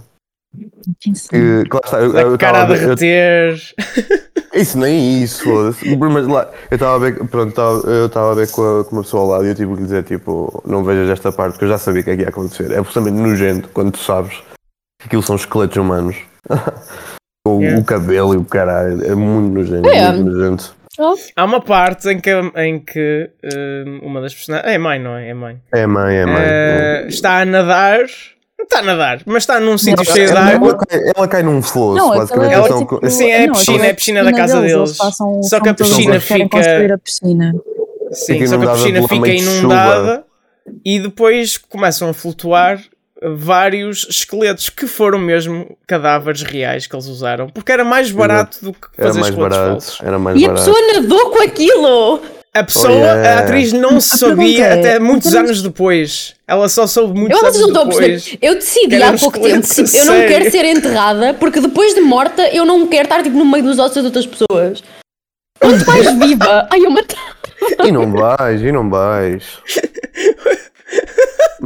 [1.00, 3.60] que que, que lá está, eu, eu A cara a ver- eu- derreter.
[4.54, 5.96] Isso nem isso, foda-se.
[5.96, 8.96] Mas lá, eu estava a ver, pronto, tava- eu estava a ver com, a, com
[8.96, 11.52] uma pessoa ao lado e eu tive que lhe dizer, tipo, não vejas esta parte,
[11.52, 12.70] porque eu já sabia o que é que ia acontecer.
[12.70, 14.32] É absolutamente nojento quando tu sabes
[14.98, 16.16] que aquilo são esqueletos humanos.
[17.46, 17.80] Com Yeah.
[17.80, 20.10] o cabelo e o caralho, é muito nojento, É.
[20.12, 20.74] muito nojento.
[21.36, 23.30] Há uma parte em que, em que
[23.86, 24.72] hum, uma das personagens.
[24.72, 25.28] É mãe, não é?
[25.28, 25.60] É mãe.
[25.72, 26.42] É mãe, é mãe.
[26.42, 28.00] Eh, está a nadar.
[28.68, 30.68] Não está a nadar, mas está num sítio Ela- cheio de ela, água.
[30.70, 32.48] ela cai, ela cai num fosso, Não, basicamente.
[32.48, 34.32] aquela é Eles tipo- estão- Sim, é a Não, piscina, aquela é a piscina da
[34.32, 34.98] casa deles, deles.
[35.48, 36.94] Só que a piscina fica.
[36.94, 37.54] a piscina.
[38.12, 40.24] Sim, Fica só que a inundada piscina fica inundada
[40.84, 42.80] e depois começam a flutuar
[43.22, 48.72] vários esqueletos que foram mesmo cadáveres reais que eles usaram, porque era mais barato do
[48.72, 49.72] que Era fazer mais esqueletos barato.
[49.82, 50.00] falsos.
[50.02, 50.64] Era mais E a barato.
[50.70, 52.20] pessoa nadou com aquilo!
[52.54, 53.30] A pessoa, Oh, yeah.
[53.34, 56.34] a atriz não sabia pergunta é, até muitos anos depois.
[56.48, 58.36] Ela só soube muitos Eu anos não a depois.
[58.40, 62.00] Eu decidi há pouco tempo esqueleto, tipo, eu não quero ser enterrada porque depois de
[62.00, 64.82] morta eu não quero estar tipo, no meio dos ossos de outras pessoas.
[65.60, 66.66] Quanto mais viva.
[66.70, 67.18] Ai, eu matei.
[67.84, 69.42] E não vais, e não vais.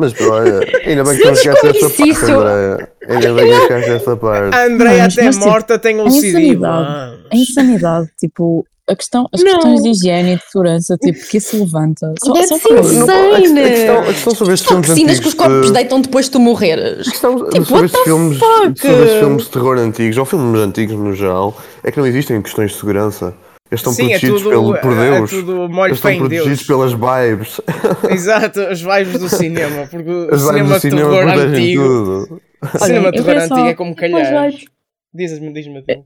[0.00, 2.88] Mas olha, ainda bem que não esquece essa parte, isso- André.
[3.08, 4.56] Ainda bem que não esquece essa parte.
[4.56, 6.28] A Andrea Mas- até mas, tipo, morta tem a OCD.
[6.28, 6.58] insanidade.
[6.58, 7.18] mano.
[7.32, 9.52] A insanidade, tipo, a questão, as Não.
[9.54, 12.12] questões de higiene e de segurança, tipo, que isso levanta.
[12.24, 12.80] Só, That's só aí.
[12.80, 13.32] insane.
[13.32, 15.20] A questão, a questão, a questão sobre estes filmes antigos.
[15.20, 17.06] que os corpos de- deitam depois de tu morreres.
[17.06, 18.80] A questão Tipo, sobre estes filmes, fuck?
[18.80, 22.40] sobre estes filmes de terror antigos, ou filmes antigos no geral, é que não existem
[22.42, 23.32] questões de segurança.
[23.70, 25.30] Eles estão Sim, é protegidos tudo, pelo, por é- é Deus.
[25.30, 26.66] tudo molho Eles estão protegidos Deus.
[26.66, 27.60] pelas vibes.
[28.10, 29.86] Exato, as vibes do cinema.
[29.86, 31.82] Porque o As vibes cinema do de cinema terror antigo.
[31.82, 32.42] tudo.
[32.62, 34.50] O cinema Olha, de eu terror antigo é como calhar.
[35.14, 35.82] Diz-me, diz-me.
[35.82, 36.04] tu.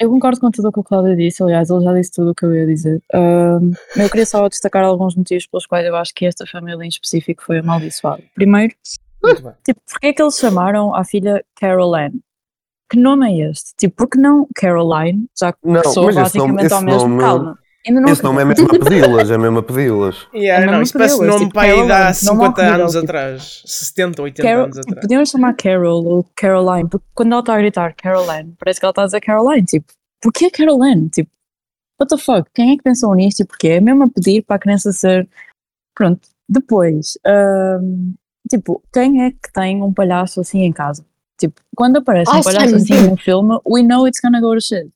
[0.00, 2.34] Eu concordo com tudo o que o Cláudio disse, aliás, ele já disse tudo o
[2.34, 3.00] que eu ia dizer.
[3.12, 6.88] Ahm, eu queria só destacar alguns motivos pelos quais eu acho que esta família em
[6.88, 8.22] específico foi amaldiçoada.
[8.34, 8.74] Primeiro,
[9.64, 12.20] tipo, porque é que eles chamaram a filha Caroline?
[12.90, 13.74] Que nome é este?
[13.76, 17.08] Tipo, porque não Caroline, já que Não, sou mas esse nome- basicamente ao mesmo.
[17.08, 20.26] nome- Calma, ainda não Esse nome é mesmo a pedi-las, é mesmo a pedi-las.
[20.34, 22.80] Yeah, É não, isso parece nome tipo, para aí de há Caroline, não 50 horrível,
[22.80, 23.62] anos tipo- atrás.
[23.66, 25.00] 70, 80 Carol, anos atrás.
[25.00, 28.90] podiam chamar Carol ou Caroline, porque quando ela está a gritar Caroline, parece que ela
[28.92, 29.86] está a dizer Caroline, tipo,
[30.22, 31.08] porquê Caroline?
[31.08, 31.30] Tipo,
[32.00, 32.48] what the fuck?
[32.54, 33.68] Quem é que pensou nisto e porquê?
[33.68, 35.28] É mesmo a pedir para a criança ser.
[35.94, 37.18] Pronto, depois,
[37.82, 38.14] hum,
[38.48, 41.04] tipo, quem é que tem um palhaço assim em casa?
[41.38, 44.60] Tipo, quando aparece Ai, um palhaço assim num filme, we know it's gonna go to
[44.60, 44.90] shit.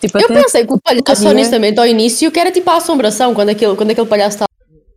[0.00, 3.34] Tipo, Eu pensei que o palhaço, havia- honestamente, ao início, que era tipo a assombração
[3.34, 4.46] quando aquele, quando aquele palhaço estava.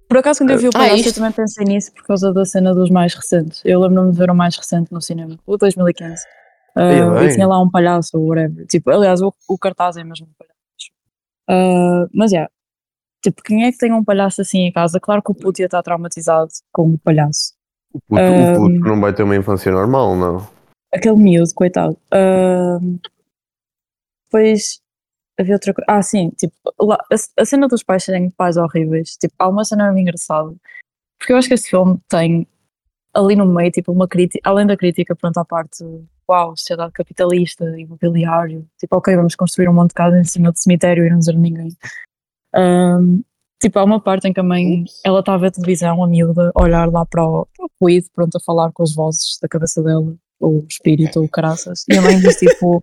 [0.08, 1.16] Por acaso, quando eu vi o Ah, palhaço, eu isto?
[1.16, 3.62] também pensei nisso por causa da cena dos mais recentes.
[3.64, 6.24] Eu lembro-me de ver o mais recente no cinema, o 2015.
[6.76, 7.28] Aí Ah, bem.
[7.30, 8.66] e tinha lá um palhaço ou whatever.
[8.68, 10.56] Tipo, aliás, o, o cartaz é mesmo um palhaço.
[11.50, 12.50] Ah, mas, yeah.
[13.22, 15.00] Tipo, quem é que tem um palhaço assim em casa?
[15.00, 17.54] Claro que o puto ia estar traumatizado com o palhaço.
[17.94, 20.48] O puto, o puto não vai ter uma infância normal, não.
[20.92, 21.98] Aquele miúdo, coitado.
[22.12, 22.80] Ah,
[24.26, 24.82] depois
[25.40, 25.86] havia outra coisa.
[25.88, 29.16] Ah, sim, tipo, lá- a, a cena dos pais serem pais horríveis.
[29.18, 30.54] Tipo, há uma cena mesmo engraçada.
[31.20, 32.48] Porque eu acho que este filme tem
[33.14, 35.84] ali no meio, tipo, uma crítica, além da crítica, pronto, à parte,
[36.30, 40.60] uau, sociedade capitalista, imobiliário, tipo, ok, vamos construir um monte de casa em cima do
[40.60, 41.70] cemitério e não dizer ninguém.
[42.54, 43.22] Ahm,
[43.62, 46.52] tipo, há uma parte em que a mãe, ela está a ver televisão, a miúda,
[46.56, 49.48] a olhar lá para o, para o ruído, pronto, a falar com as vozes da
[49.48, 52.82] cabeça dela, ou o espírito, ou o caraças, e a mãe diz tipo,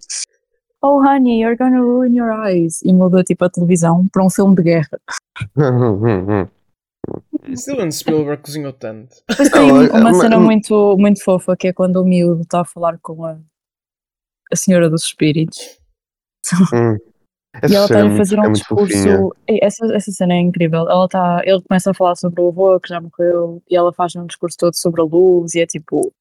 [0.83, 4.55] oh honey, you're gonna ruin your eyes, e muda tipo a televisão para um filme
[4.57, 5.01] de guerra.
[7.55, 9.17] Steven Spielberg cozinhou tanto.
[9.29, 12.63] Depois tem Não, uma mas- cena muito, muito fofa que é quando o miúdo está
[12.63, 13.39] a falar com a,
[14.53, 15.59] a senhora dos espíritos
[16.73, 16.97] Hum.
[17.69, 18.87] e ela Essa está a é fazer é um fofinha.
[19.19, 19.37] discurso.
[19.49, 20.81] Essa, essa cena é incrível.
[20.89, 24.15] Ela tá, ele começa a falar sobre o avô que já morreu e ela faz
[24.17, 26.13] um discurso todo sobre a luz e é tipo.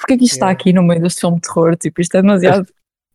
[0.00, 0.60] Porquê que isto está Yeah.
[0.60, 1.76] aqui no meio deste filme de terror?
[1.76, 2.66] Tipo, isto é demasiado.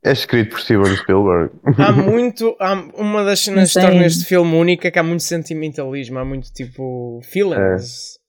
[0.03, 1.51] É escrito por Steven Spielberg.
[1.79, 2.55] Há muito.
[2.59, 6.25] Há uma das cenas que torna este filme único é que há muito sentimentalismo, há
[6.25, 7.19] muito tipo.
[7.23, 8.19] feelings.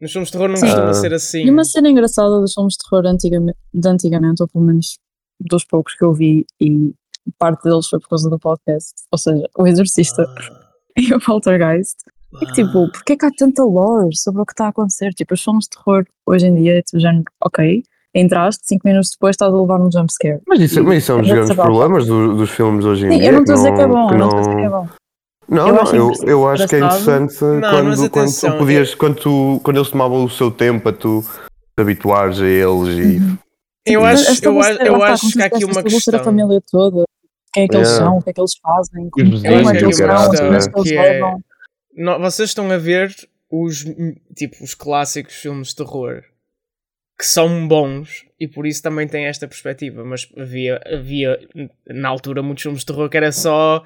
[0.00, 0.66] Nos filmes de terror não Sim.
[0.66, 0.94] costuma Ah.
[0.94, 1.44] ser assim.
[1.44, 4.98] E uma cena engraçada dos filmes de terror antigamente, de antigamente, ou pelo menos
[5.40, 6.92] dos poucos que eu vi, e
[7.38, 10.60] parte deles foi por causa do podcast, ou seja, O Exorcista Ah.
[10.96, 11.96] e o Poltergeist.
[12.42, 15.10] É que tipo, porquê que há tanta lore sobre o que está a acontecer?
[15.14, 17.82] Tipo, os filmes de terror hoje em dia é tipo, género, ok,
[18.14, 20.40] entraste, 5 minutos depois estás a levar um jumpscare.
[20.46, 23.10] Mas isso, mas isso é um dos É grandes problemas do- dos filmes hoje em
[23.10, 23.28] Sim, dia.
[23.28, 24.56] eu não estou a dizer que é não- bom, que eu não estou a dizer
[24.56, 24.88] que é bom.
[25.46, 28.94] Não, Eu não, acho eu, eu acho que é interessante Não, quando, quando tu podias,
[28.94, 31.22] quando, tu, quando eles tomavam o seu tempo a tu
[31.76, 33.38] te habituares a eles e Uhum.
[33.86, 36.24] Eu Tipo, acho, eu, acho- eu lá acho que há aqui uma estabelecer a questão.
[36.24, 37.04] família toda,
[37.52, 38.06] quem é que eles Yeah.
[38.06, 40.82] são, o que é que eles fazem, como, é que eles uma são, as questão
[40.82, 41.40] que eles é- levam.
[41.94, 43.14] Não, vocês estão a ver
[43.52, 43.84] os,
[44.34, 46.22] tipo, os clássicos filmes de terror
[47.18, 50.04] que são bons e por isso também tem esta perspectiva.
[50.04, 51.38] Mas havia, havia
[51.88, 53.84] na altura muitos filmes de terror que era só.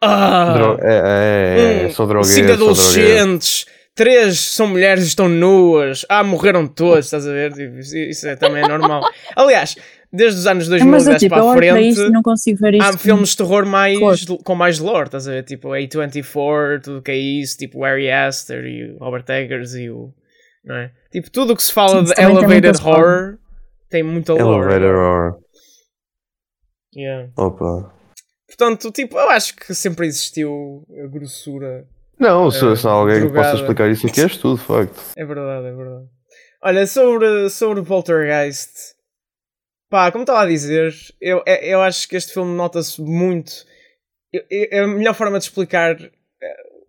[0.00, 2.48] Ah, Dro- é, é, é, hum, sou drogueiro.
[2.48, 3.10] cinco sou drogueiro.
[3.12, 7.52] adolescentes, três são mulheres e estão nuas, ah, morreram todos, estás a ver?
[7.52, 9.02] Tipo, isso, é, também é normal.
[9.34, 9.74] Aliás,
[10.12, 12.22] desde os anos É, 2010 mas eu, tipo, para a para frente, isto e não
[12.22, 15.42] consigo ver há filmes de terror mais, com mais lore, estás a ver?
[15.42, 20.12] Tipo A24, tudo que é isso, tipo Harry Astor e o Robert Eggers e o.
[20.64, 20.92] Não é?
[21.10, 23.38] Tipo, tudo o que se fala Sim, de elevated horror
[23.88, 24.66] tem muita lore.
[24.74, 25.40] Elevator Horror.
[26.94, 27.30] Yeah.
[27.36, 27.94] Opa.
[28.46, 31.86] Portanto, tipo, eu acho que sempre existiu a grossura.
[32.18, 35.00] Não, se, eh, se há alguém que possa explicar isso aqui, és tu, de facto.
[35.16, 36.06] É verdade, é verdade.
[36.62, 38.72] Olha, sobre, sobre Poltergeist,
[39.88, 43.52] pá, como estava a dizer, eu, é- eu acho que este filme nota-se muito.
[44.32, 45.96] eu- eu- a melhor forma de explicar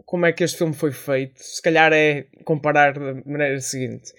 [0.10, 4.12] como é que este filme foi feito, se calhar é comparar da maneira seguinte: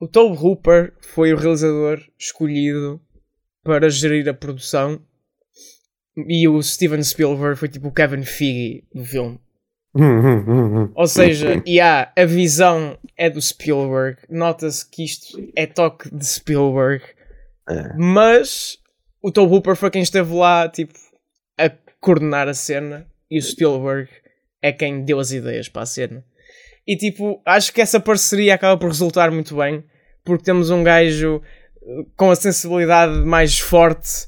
[0.00, 2.98] o Tobe Hooper foi o realizador escolhido
[3.62, 5.02] para gerir a produção.
[6.16, 9.38] E o Steven Spielberg foi tipo o Kevin Feige do filme.
[10.94, 16.24] Ou seja, e há, a visão é do Spielberg, nota-se que isto é toque de
[16.24, 17.04] Spielberg,
[17.98, 18.78] mas
[19.20, 20.94] o Tom Hooper foi quem esteve lá tipo,
[21.58, 21.68] a
[22.00, 24.08] coordenar a cena e o Spielberg
[24.64, 26.24] é quem deu as ideias para a cena.
[26.86, 29.84] E tipo, acho que essa parceria acaba por resultar muito bem,
[30.24, 31.42] porque temos um gajo
[31.86, 34.26] eh, com a sensibilidade mais forte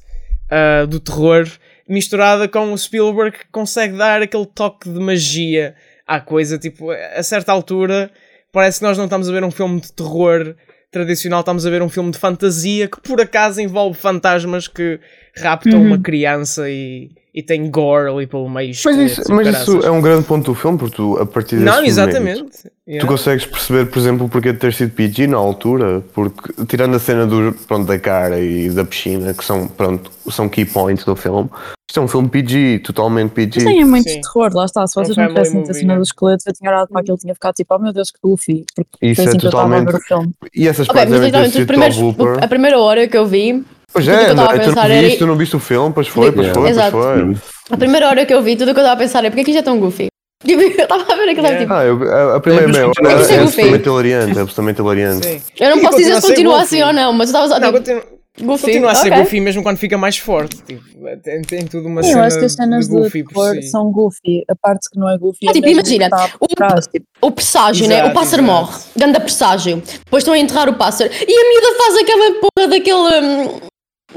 [0.49, 1.47] ah, do terror,
[1.89, 5.73] misturada com o Spielberg que consegue dar aquele toque de magia
[6.05, 6.57] à coisa.
[6.59, 8.11] Tipo, a certa altura,
[8.51, 10.55] parece que nós não estamos a ver um filme de terror
[10.91, 14.99] tradicional, estamos a ver um filme de fantasia que por acaso envolve fantasmas que
[15.35, 15.87] raptam Uhum.
[15.87, 18.73] uma criança e, e tem gore ali pelo meio.
[18.83, 21.65] Mas isso, mas isso é um grande ponto do filme, porque tu, a partir desse
[21.65, 22.71] Não, momento, exatamente.
[22.87, 23.05] Yeah.
[23.05, 26.95] Tu consegues perceber, por exemplo, o porquê de ter sido PG na altura, porque tirando
[26.95, 31.05] a cena do, pronto, da cara e da piscina, que são, pronto, são key points
[31.05, 31.47] do filme,
[31.87, 33.63] isto é um filme PG, totalmente PG.
[33.63, 34.21] Mas tem muito Sim.
[34.21, 34.87] terror, lá está.
[34.87, 37.19] Se É vocês não tivessem a cena dos esqueletos, eu tinha olhado para aquilo e
[37.19, 38.65] tinha ficado tipo, oh meu Deus, que goofy.
[38.75, 40.33] Porque Isso é assim que eu estava a ver totalmente- o filme.
[40.55, 41.67] E essas Ok, partes mas devem ter literalmente os sido
[42.07, 45.01] primeiros, a primeira hora que eu vi, Pois eu é, estava a tu não era-
[45.01, 46.91] viste, tu não viste o filme, pois foi, pois foi, pois Exato.
[46.91, 47.35] foi.
[47.71, 49.41] a primeira hora que eu vi, tudo o que eu estava a pensar é porque
[49.41, 50.07] é que isto é tão goofy?
[50.45, 51.59] Tipo, eu estava a ver aquilo Yeah.
[51.59, 53.33] tipo, Ah, eu, a, a primeira Mas meia hora é goofy.
[53.39, 55.41] absolutamente hilariante, é absolutamente hilariante.
[55.59, 56.65] Eu não E posso dizer se continua goofy.
[56.65, 58.03] assim ou não, mas eu estava só Não, tipo, continua,
[58.41, 58.65] goofy.
[58.65, 59.17] continua a ser ok.
[59.23, 60.57] goofy mesmo quando fica mais forte.
[60.63, 60.83] Tipo,
[61.23, 63.33] tem, tem tudo uma Sim, eu cena acho que as cenas de de goofy por
[63.33, 63.69] terror si.
[63.71, 64.43] são goofy.
[64.47, 67.05] A parte que não é goofy Ah, é tipo, imagina, que está o- trás, tipo,
[67.21, 68.03] O presságio, né?
[68.05, 68.59] O pássaro exato.
[68.61, 68.79] morre.
[68.95, 69.81] Ganda presságio.
[70.05, 71.09] Depois estão a enterrar o pássaro.
[71.11, 73.61] E a miúda faz aquela porra daquele.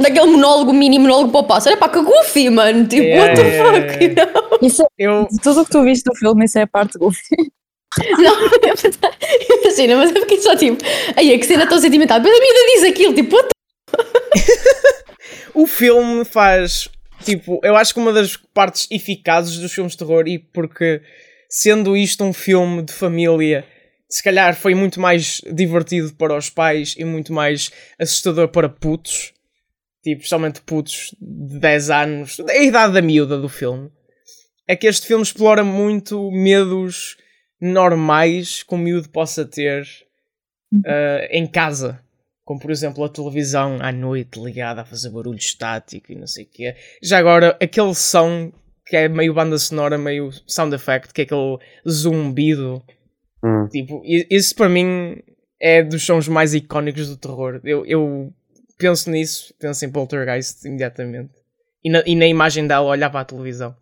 [0.03, 1.77] Daquele monólogo, mini monólogo para o pássaro.
[1.77, 2.87] É pá, que goofy, mano.
[2.87, 4.05] Tipo, Yeah, what the yeah, fuck?
[4.05, 4.23] yeah.
[4.23, 4.59] you know?
[4.63, 6.99] Isso é, Eu, de tudo o que tu viste do filme, isso é a parte
[6.99, 7.37] goofy.
[8.19, 8.35] Não,
[9.63, 10.83] imagina, mas eu fiquei só tipo.
[11.17, 12.21] Aí é que cena tão sentimental.
[12.21, 13.55] Mas a miúda diz aquilo, tipo, what the
[15.55, 16.89] o filme faz
[17.25, 21.03] tipo, eu acho que uma das partes eficazes dos filmes de terror e porque
[21.49, 23.67] sendo isto um filme de família,
[24.09, 29.33] se calhar foi muito mais divertido para os pais e muito mais assustador para putos,
[30.03, 33.91] tipo, especialmente putos de 10 anos, a idade da miúda do filme.
[34.67, 37.17] É que este filme explora muito medos
[37.61, 39.85] normais que um miúdo possa ter
[40.87, 42.01] ah, em casa.
[42.45, 46.45] Como por exemplo a televisão à noite ligada a fazer barulho estático e não sei
[46.45, 46.75] o quê.
[47.03, 48.53] Já agora, aquele som
[48.87, 51.59] que é meio banda sonora, meio sound effect, que é aquele
[51.89, 52.83] zumbido.
[53.45, 53.69] Hum.
[53.69, 55.23] Tipo, isso para mim
[55.61, 57.61] é dos sons mais icónicos do terror.
[57.63, 58.35] Eu, eu
[58.81, 61.31] penso nisso, penso em Poltergeist imediatamente.
[61.85, 63.75] E na, e na imagem dela olhar para a televisão.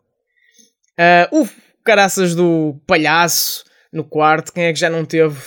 [0.98, 1.46] Ah, o
[1.84, 5.38] caraças do palhaço no quarto, quem é que já não teve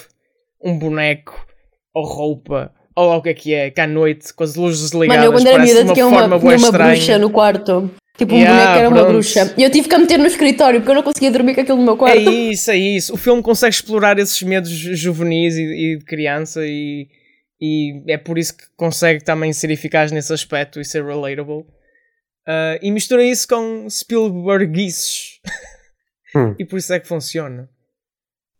[0.63, 1.45] um boneco
[1.93, 4.81] ou roupa ou lá o que é que é, que à noite com as luzes
[4.89, 7.91] desligadas Mano, eu quando era miúda tinha uma uma, tinha uma bruxa no quarto.
[8.17, 9.11] Tipo, um Yeah, boneco era uma pronto.
[9.13, 9.53] bruxa.
[9.57, 11.77] E eu tive que a meter no escritório porque eu não conseguia dormir com aquilo
[11.77, 12.19] no meu É quarto.
[12.31, 13.13] isso, é isso.
[13.13, 17.07] O filme consegue explorar esses medos ju- juvenis e, e de criança e,
[17.61, 21.65] e é por isso que consegue também ser eficaz nesse aspecto e ser relatable.
[22.47, 25.39] Ah, e mistura isso com Spielbergices.
[26.33, 26.55] Hum.
[26.57, 27.69] e por isso é que funciona.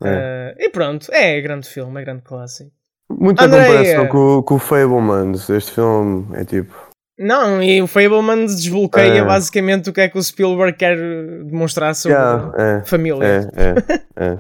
[0.04, 0.10] É.
[0.10, 2.70] Ah, e pronto, é grande filme, é grande clássico.
[3.10, 5.50] Muita comparação com, o- com o Fablemans.
[5.50, 6.76] Este filme é tipo.
[7.18, 9.24] Não, e o Fableman desbloqueia É.
[9.24, 10.98] basicamente o que é que o Spielberg quer
[11.46, 13.24] demonstrar sobre Yeah, é, família.
[13.26, 14.40] é, é, é.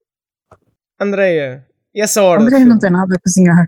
[0.98, 2.42] Andreia, e essa hora?
[2.42, 3.66] André não tem nada a cozinhar.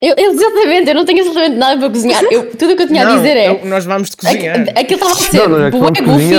[0.00, 2.22] Eu, exatamente, eu não tenho absolutamente nada para cozinhar.
[2.24, 3.48] Eu- tudo o que eu tinha a Não, dizer é.
[3.50, 4.60] eu- nós vamos te cozinhar.
[4.60, 6.34] aqu- Aquilo estava a ser Não, não é bué goofy.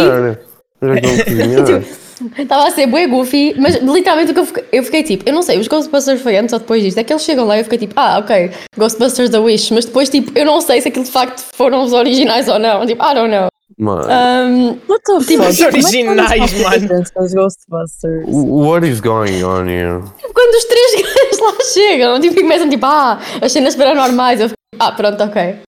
[0.82, 2.41] Não é.
[2.41, 5.34] Estava a ser bué goofy, mas literalmente o que eu fiquei, eu fiquei tipo, eu
[5.34, 7.62] não sei, os Ghostbusters foi antes ou depois disto, é que eles chegam lá e
[7.62, 10.89] eu fiquei tipo, ah, ok, Ghostbusters da Wish, mas depois tipo, eu não sei se
[10.89, 13.47] aquilo de facto foram os originais ou não, tipo, I don't know.
[13.78, 16.88] Mano, Um, What the Tipo, os é originais, mano.
[17.34, 18.26] Ghostbusters.
[18.28, 19.99] what is going on here?
[20.34, 24.49] quando os três gajos lá chegam, tipo, e começam tipo, ah, as cenas paranormais, eu
[24.49, 25.59] fiquei, ah, pronto, ok.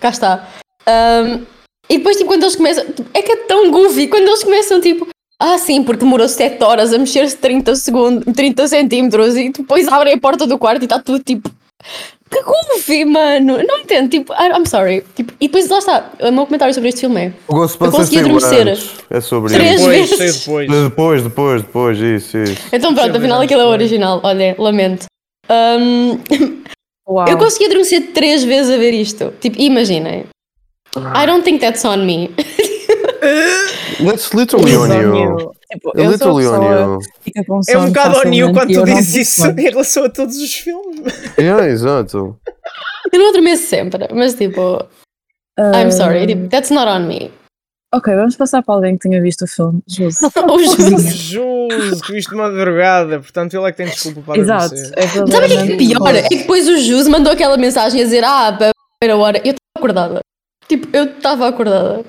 [0.00, 0.48] cá está.
[0.88, 1.44] Um,
[1.90, 2.84] e depois, tipo, quando eles começam.
[2.86, 4.08] tipo, É que é tão goofy.
[4.08, 5.06] Quando eles começam, tipo.
[5.38, 10.14] Ah, sim, porque demorou 7 horas a mexer-se 30 segundos, 30 centímetros e depois abrem
[10.14, 11.50] a porta do quarto e está tudo tipo.
[12.32, 13.58] Que goofy, mano!
[13.62, 15.04] Não entendo, tipo, I'm sorry.
[15.14, 17.32] Tipo, e depois lá está, o meu comentário sobre este filme é.
[17.46, 18.78] O Ghostbusters adormecer.
[19.10, 19.88] É sobre Três isso.
[19.90, 20.38] Depois, vezes.
[20.40, 20.68] depois.
[20.70, 22.62] Depois, depois, depois, isso, isso.
[22.72, 24.20] Então pronto, afinal aquilo é o original.
[24.22, 25.04] Olha, lamento.
[25.50, 26.18] Um,
[27.06, 27.28] Uau.
[27.28, 29.34] eu consegui adormecer três vezes a ver isto.
[29.38, 30.24] Tipo, imaginem.
[30.96, 32.30] I don't think that's on me.
[34.04, 35.52] That's literally on you.
[35.72, 38.84] Tipo, É eu fica com É um bocado on you facilmente quando e tu eu
[38.84, 41.00] dizes isso em relação a todos os filmes.
[41.38, 42.38] Yeah, exato.
[43.12, 44.84] Eu não adormeço sempre, mas tipo,
[45.58, 47.30] I'm sorry, tipo, that's not on me.
[47.94, 49.82] Ok, vamos passar para alguém que tenha visto o filme.
[49.86, 50.26] Justo.
[50.50, 51.10] O José.
[51.10, 54.74] Justo, que isto de madrugada, portanto ele é que tem desculpa para Exato.
[54.96, 56.14] É Sabe o que é que é pior?
[56.14, 58.50] É que depois o Jus mandou aquela mensagem a dizer: Ah,
[58.98, 60.20] para a hora, eu estava acordada.
[60.66, 62.02] Tipo, eu estava acordada.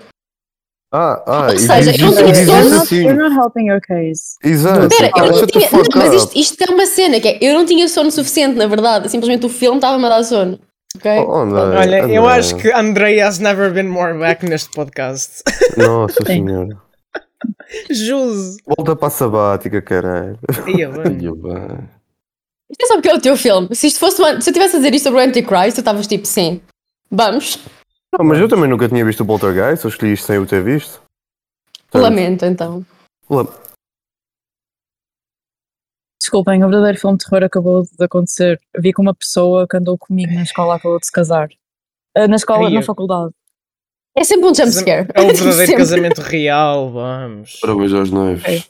[0.96, 2.98] Ah, ah, Ou seja, diz eu não tinha diz not, assim.
[3.04, 4.36] you're not helping your case.
[4.44, 4.86] Exato.
[4.86, 5.70] Espera, eu não tinha.
[5.72, 8.68] Não, mas isto, isto é uma cena que é: eu não tinha sono suficiente, na
[8.68, 9.10] verdade.
[9.10, 10.60] Simplesmente o filme estava-me a dar sono.
[10.96, 11.12] Ok?
[11.28, 12.38] Oh, André, Olha, eu André.
[12.40, 15.42] acho que Andrei has never been more back neste podcast.
[15.76, 16.78] Nossa senhora.
[17.90, 18.58] Jus.
[18.66, 20.38] Volta para a sabática, caralho.
[20.68, 21.18] Ia bem.
[21.24, 21.90] Ia bem.
[22.70, 23.68] Isto é só porque é o teu filme.
[23.76, 26.06] Se isto fosse uma- se eu tivesse a dizer isto sobre o Antichrist, tu estavas
[26.08, 26.62] tipo, sim.
[27.12, 27.60] Vamos.
[28.18, 30.64] Não, mas eu também nunca tinha visto o Poltergeist, eu escolhi isto sem o ter
[30.64, 31.02] visto.
[31.92, 32.86] Portanto, Lamento, então.
[33.30, 33.48] lam-
[36.22, 38.60] Desculpem, o verdadeiro filme de terror acabou de acontecer.
[38.80, 41.50] Vi com uma pessoa que andou comigo na escola acabou de se casar.
[42.16, 43.34] Ah, Na escola, na eu- faculdade.
[44.16, 45.08] É sempre um jumpscare.
[45.14, 45.76] É o verdadeiro Sempre.
[45.76, 47.58] casamento real, vamos.
[47.60, 48.44] Parabéns aos noivos.
[48.44, 48.64] Ok.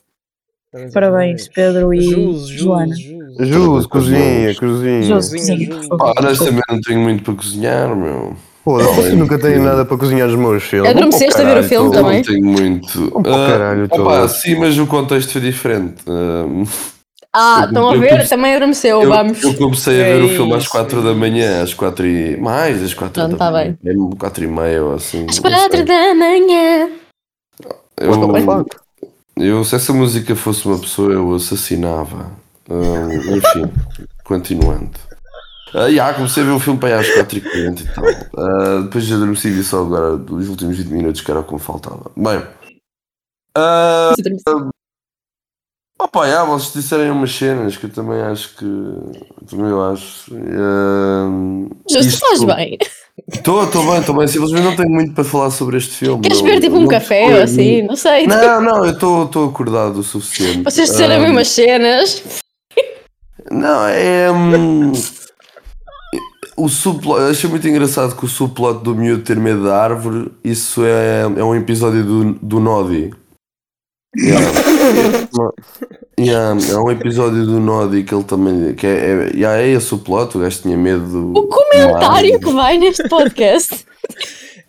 [0.94, 2.96] Parabéns, Pedro e Jus, Joana.
[2.96, 5.04] Jus, cozinha, cozinha.
[5.04, 5.88] Jus, Cozinha, cozinha, Jus.
[5.90, 8.36] Pá, honestamente não tenho muito para cozinhar, meu.
[8.66, 10.90] Eu nunca tenho nada para cozinhar os meus filmes.
[10.90, 12.16] Adormeceste a ver o filme Eu também?
[12.18, 13.12] não tenho muito.
[13.22, 15.96] Para o Ah, caralho opa, sim, mas o contexto foi diferente.
[16.08, 16.46] Ah,
[17.36, 18.10] Ah, Eu- estão a eu ver?
[18.10, 19.44] comecei- Também adormeceu, eu, vamos.
[19.44, 22.06] eu comecei a É ver o filme às isso, 4 é da manhã, às 4
[22.06, 22.38] e.
[22.38, 23.76] Mais, às 4 Pronto, da tá manhã.
[23.84, 25.26] Mesmo 4 e meia ou assim.
[25.28, 25.60] Às não sei.
[25.60, 26.90] quatro da manhã.
[28.00, 28.66] Eu,
[29.38, 32.32] eu, se essa música fosse uma pessoa, eu assassinava.
[32.70, 33.72] Ah, enfim,
[34.24, 34.92] continuando.
[35.76, 38.06] Ah, yeah, comecei a ver o filme para aí às 4h40 e tal.
[38.38, 41.44] Ah, depois já adormeci e vi só agora dos últimos 20 minutos, que era o
[41.44, 42.12] que me faltava.
[42.16, 42.44] Bem.
[43.58, 44.14] ah,
[46.00, 48.66] Opa, já, vocês disserem umas cenas que eu também acho que.
[49.50, 50.32] Também eu acho.
[50.36, 51.30] ah,
[51.90, 52.78] Justo, estás bem.
[53.32, 54.28] Estou, estou bem, estou bem.
[54.28, 56.22] Simplesmente não tenho muito para falar sobre este filme.
[56.22, 57.84] Queres beber tipo um café ou assim?
[57.84, 58.28] Não sei.
[58.28, 60.64] Não, não, eu estou acordado o suficiente.
[60.64, 62.24] Vocês disseram bem umas cenas.
[63.52, 64.32] Não, é.
[64.32, 64.92] hum,
[66.58, 70.32] o subplot, eu achei muito engraçado que o subplot do miúdo ter medo da árvore,
[70.44, 73.14] isso é, é um episódio do, do Nodi.
[74.16, 74.46] Yeah.
[76.20, 78.74] Yeah, é um episódio do Nodi que ele também.
[78.76, 81.08] Que é, é, yeah, é esse o plot, o gajo tinha medo.
[81.08, 83.84] do- O comentário que vai neste podcast.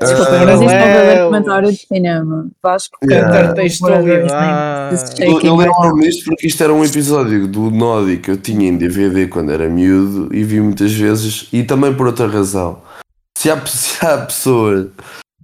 [0.01, 1.24] Desculpem, Ah, mas isto é um verdadeiro Léo.
[1.26, 2.49] comentário de cinema.
[2.62, 2.99] Vasco,
[3.64, 3.80] is
[5.45, 9.28] Eu, lembro-me disto porque isto era um episódio do Nodi que eu tinha em DVD
[9.28, 12.82] quando era miúdo e vi muitas vezes e também por outra razão.
[13.38, 14.90] Se há, se há pessoa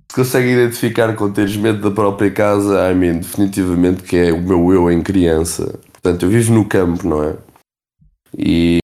[0.09, 4.41] que consegue identificar com teres medo da própria casa, I mean, definitivamente que é o
[4.41, 5.79] meu eu em criança.
[5.93, 7.35] Portanto, eu vivo no campo, não é?
[8.37, 8.79] E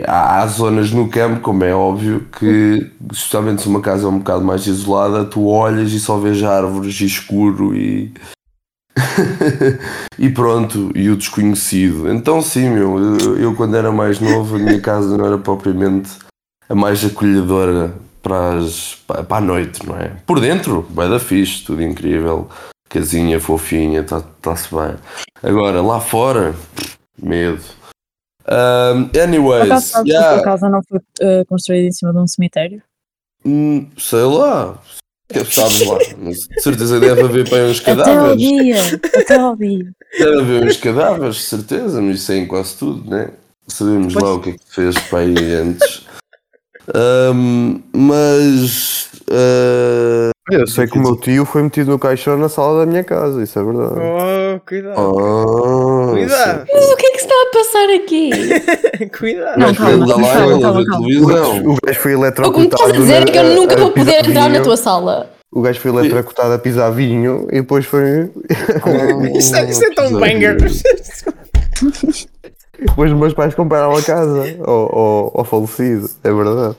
[0.00, 4.44] há, zonas no campo, como é óbvio, que justamente se uma casa é um bocado
[4.44, 8.12] mais isolada, tu olhas e só vês árvores e escuro e
[10.18, 12.10] e pronto, e o desconhecido.
[12.10, 16.10] Então, sim, meu, eu, eu quando era mais novo, a minha casa não era propriamente
[16.68, 20.12] a mais acolhedora para, as, para, a noite, não é?
[20.26, 22.48] Por dentro, vai da fixe, tudo incrível,
[22.88, 24.94] casinha fofinha, está-se bem.
[25.42, 26.54] Agora, lá fora,
[27.20, 27.62] medo.
[28.48, 32.12] Um, Por anyways, acaso, sabes que a yeah, casa não foi uh, construída em cima
[32.12, 32.82] de um cemitério?
[33.44, 34.78] hum, sei lá,
[35.50, 38.38] sabes lá, mas de certeza deve haver para aí uns Até ao cadáveres.
[38.38, 38.76] dia!
[39.16, 39.92] Até ao dia!
[40.18, 43.30] Deve haver uns cadáveres, de certeza, mas isso é em quase tudo, né?
[43.68, 46.02] Sabemos lá o que é que fez para aí antes.
[46.94, 49.08] Ahm, mas.
[49.30, 53.04] ah, Eu sei que o meu tio foi metido no caixão na sala da minha
[53.04, 53.94] casa, isso é verdade.
[53.94, 54.98] Oh, cuidado.
[54.98, 56.66] ah, Cuidado.
[56.72, 58.30] Mas o que é que se está a passar aqui?
[59.18, 59.58] Cuidado.
[59.60, 60.82] Não, calma, calma.
[61.64, 62.74] O gajo, foi O que me eletrocutado.
[62.74, 65.30] estás a dizer é que eu nunca vou poder entrar na tua sala.
[65.52, 68.28] O gajo foi eletrocutado a pisar vinho e depois foi.
[69.36, 70.56] Isso é, isso é tão banger.
[72.80, 76.76] Depois os meus pais compraram a casa ao, ao, ao falecido, é verdade.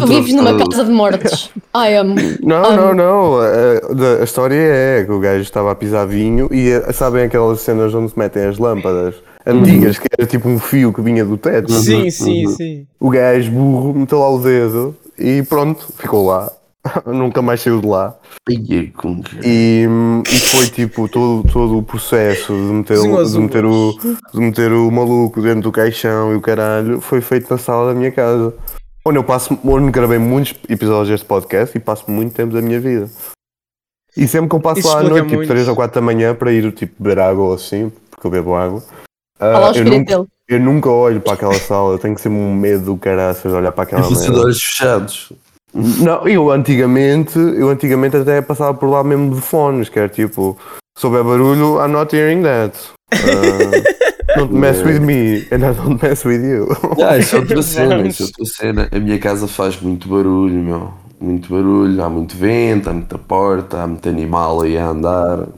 [0.00, 1.50] Tu vives numa casa de mortes.
[1.76, 2.14] I am.
[2.42, 3.38] Não, um, não, não.
[3.38, 7.24] A, da- a história é que o gajo estava a pisar vinho e eh, sabem
[7.24, 9.14] aquelas cenas onde se metem as lâmpadas
[9.46, 11.70] antigas, que era tipo um fio que vinha do teto.
[11.72, 12.86] Sim, sim, sim.
[12.98, 16.50] O gajo burro meteu lá o dedo e pronto, ficou lá.
[17.06, 18.14] Nunca mais saiu de lá.
[18.46, 18.92] Que-
[19.42, 19.86] E,
[20.30, 23.94] e foi tipo todo, todo o processo de meter, o- de, meter o,
[24.34, 27.98] de meter o maluco dentro do caixão e o caralho foi feito na sala da
[27.98, 28.52] minha casa.
[29.06, 32.80] Onde eu passo, onde gravei muitos episódios deste podcast e passo muito tempo da minha
[32.80, 33.10] vida.
[34.16, 35.48] E sempre que eu passo Isso lá à noite, tipo muito.
[35.48, 38.54] 3 ou 4 da manhã, para ir tipo beber água ou assim, porque eu bebo
[38.54, 38.82] água.
[39.38, 42.96] o eu, nunca, eu nunca olho para aquela sala, eu tenho sempre um medo do
[42.96, 44.40] caraças de olhar para aquela merda.
[44.40, 45.32] olhos fechados.
[45.74, 50.56] Não, eu antigamente, eu antigamente até passava por lá mesmo de fones, que era tipo,
[50.96, 52.74] se houver barulho, I'm not hearing that.
[53.12, 53.82] Uh,
[54.36, 56.68] don't mess with me, and I don't mess with you.
[57.02, 58.88] Ah, isso é outra cena, isso é outra cena.
[58.92, 60.94] A minha casa faz muito barulho, meu.
[61.20, 65.48] Muito barulho, há muito vento, há muita porta, há muito animal aí a andar.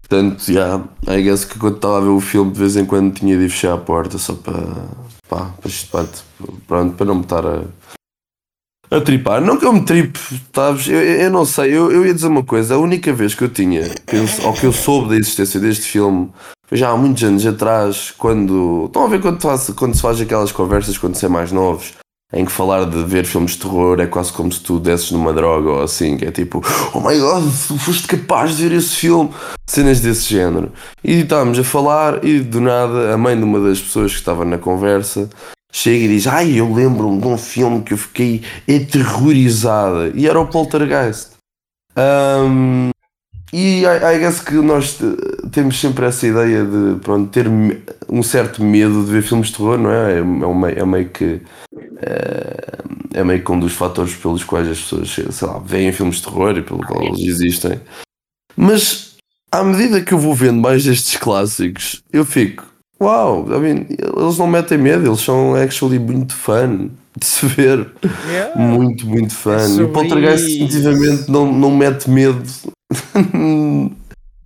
[0.00, 3.12] Portanto, já, I guess que quando estava a ver o filme de vez em quando
[3.12, 4.62] tinha de fechar a porta só para,
[5.28, 6.08] pá, para, para,
[6.66, 7.62] pronto, para não me estar a,
[8.90, 9.40] a tripar.
[9.40, 10.18] Não que eu me tripe,
[10.54, 10.88] sabes?
[10.88, 13.48] Eu, eu não sei, eu, eu ia dizer uma coisa, a única vez que eu
[13.48, 16.30] tinha, penso, ou que eu soube da existência deste filme,
[16.66, 18.86] foi já há muitos anos atrás, quando.
[18.86, 21.94] Estão a ver quando, faz, quando se faz aquelas conversas quando se é mais novos,
[22.32, 25.32] em que falar de ver filmes de terror é quase como se tu desses numa
[25.32, 26.60] droga ou assim, que é tipo,
[26.92, 29.30] oh my god, tu foste capaz de ver esse filme,
[29.64, 30.72] cenas desse género.
[31.04, 34.44] E estávamos a falar e do nada a mãe de uma das pessoas que estava
[34.44, 35.30] na conversa
[35.76, 40.40] chega e diz: Ai, eu lembro-me de um filme que eu fiquei aterrorizada e era
[40.40, 41.32] o Poltergeist.
[41.96, 42.90] Um,
[43.52, 47.46] e I, I guess que nós eh, temos sempre essa ideia de pronto, ter
[48.08, 50.14] um certo medo de ver filmes de terror, não é?
[50.14, 51.40] É, é, é meio que
[52.02, 52.78] eh,
[53.14, 56.24] é meio que um dos fatores pelos quais as pessoas sei lá, veem filmes de
[56.24, 57.80] terror e pelo qual eles existem.
[58.56, 59.16] Mas
[59.52, 62.64] à medida que eu vou vendo mais destes clássicos, eu fico,
[63.00, 67.90] uau, I mean, eles não metem medo, eles são actually muito fun de se ver.
[68.28, 68.60] Yeah.
[68.60, 69.56] Muito, muito fã.
[69.56, 72.42] É e o Poltergeist definitivamente não, não mete medo.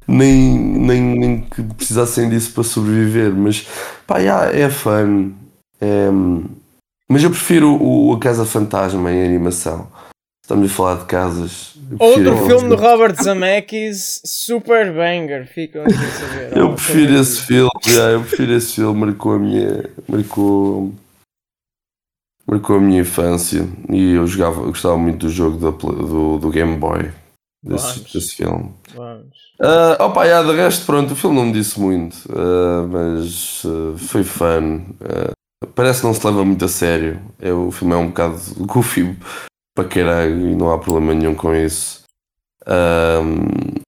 [0.07, 3.33] nem, nem, nem que precisassem disso para sobreviver.
[3.35, 3.67] Mas
[4.07, 5.31] pá, yeah, é fã.
[5.81, 6.09] É,
[7.09, 9.89] mas eu prefiro o, o A Casa Fantasma em animação.
[10.51, 11.75] Estamos a falar de casas.
[11.97, 12.75] Outro filme do filme.
[12.75, 16.57] Robert Zemeckis, Super Banger, ficam a saber.
[16.59, 19.89] Eu prefiro esse filme, yeah, eu prefiro esse filme, marcou a minha.
[20.09, 20.93] Marcou.
[22.49, 26.51] Marcou a minha infância e eu jogava, eu gostava muito do jogo Play- do, do
[26.51, 27.13] Game Boy
[27.63, 28.73] desse, desse filme.
[28.93, 29.29] Vamos.
[29.63, 33.97] Ah, opa, yeah, de resto, pronto, o filme não me disse muito, ah, mas ah,
[33.97, 34.81] foi fun.
[35.01, 35.31] Ah,
[35.77, 37.21] parece que não se leva muito a sério.
[37.39, 38.37] É, o filme é um bocado
[38.67, 39.17] goofy
[39.75, 42.01] para caralho e não há problema nenhum com isso.
[42.67, 43.81] Ahm,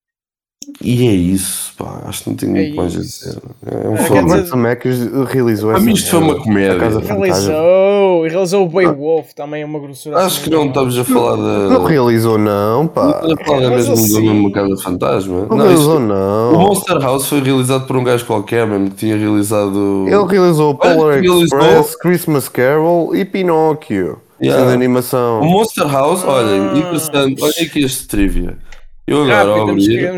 [0.80, 3.39] e é isso, pá, acho que não tenho É muito mais a dizer.
[3.66, 4.20] É um É, O filme.
[4.22, 6.78] Robert Zemeckis realizou Para essa mim isto foi uma comédia.
[7.03, 10.16] Realizou, e realizou o Beowulf, também é uma grossura.
[10.18, 10.70] Acho assim que não enorme.
[10.91, 11.89] estamos a falar Não da.
[11.89, 13.11] realizou não, pá.
[13.11, 15.41] Estamos a falar da Mas mesma da assim- mesma Casa Fantasma.
[15.41, 16.53] Não Não, realizou isto- não.
[16.55, 20.05] o Monster House foi realizado por um gajo qualquer, mesmo que tinha realizado.
[20.09, 24.18] Ele realizou Polar realizou- Express, Christmas Carol e Pinóquio.
[24.43, 24.66] Yeah.
[24.66, 25.43] O animação.
[25.45, 26.78] Monster House, olhem, Ah.
[26.78, 28.59] interessante, olha aqui este trivia.
[29.07, 30.11] Eu agora Rápido, ao abrir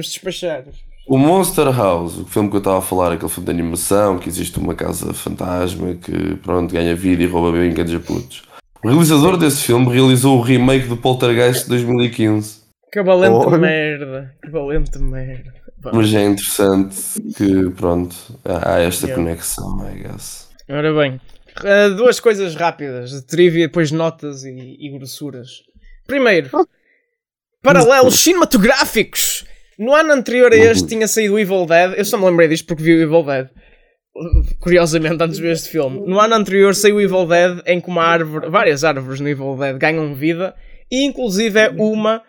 [1.07, 4.29] o Monster House, o filme que eu estava a falar, aquele filme de animação, que
[4.29, 8.43] existe uma casa fantasma que pronto, ganha vida e rouba brinquedos a putos.
[8.83, 12.63] O realizador desse filme realizou o remake do Poltergeist de 2015.
[12.93, 13.59] Que valente Olha.
[13.59, 14.33] merda.
[14.43, 15.53] Que valente merda.
[15.93, 16.97] Mas é interessante
[17.37, 19.23] que pronto, há há esta Yeah.
[19.23, 20.49] conexão, I guess.
[20.71, 21.21] Ora bem,
[21.63, 25.63] eh, duas coisas rápidas de trivia, depois notas e, e grossuras.
[26.07, 26.51] Primeiro,
[27.63, 29.45] paralelos cinematográficos.
[29.79, 31.95] No ano anterior a este tinha saído o Evil Dead.
[31.97, 33.49] Eu só me lembrei disto porque vi o Evil Dead.
[34.61, 36.01] Curiosamente, antes de ver este filme.
[36.07, 39.57] No ano anterior saiu o Evil Dead em que uma árvore, várias árvores no Evil
[39.57, 40.55] Dead ganham vida
[40.91, 42.23] e inclusive é uma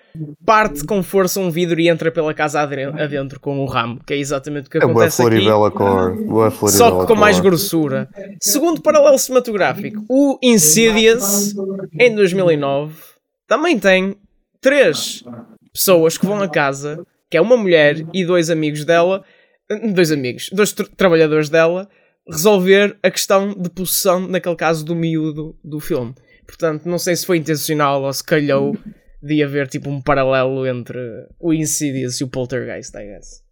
[0.45, 4.17] parte com força um vidro e entra pela casa adentro com o ramo, que é
[4.17, 5.31] exatamente o que É acontece aqui.
[5.31, 6.15] Floribela Cor.
[6.25, 7.45] Boa Só que com mais Cor.
[7.49, 8.09] grossura.
[8.41, 11.53] Segundo paralelo cinematográfico, o Insidious,
[11.99, 12.93] em 2009,
[13.47, 14.15] também tem
[14.61, 15.23] três
[15.73, 19.23] pessoas que vão a casa, que é uma mulher e dois amigos dela,
[19.93, 21.87] dois amigos, dois tra- trabalhadores dela,
[22.29, 26.13] resolver a questão de possessão, naquele caso do miúdo do filme.
[26.47, 28.75] Portanto, não sei se foi intencional ou se calhou
[29.25, 30.99] de haver tipo um paralelo entre
[31.39, 33.43] o Insidious e o Poltergeist, I guess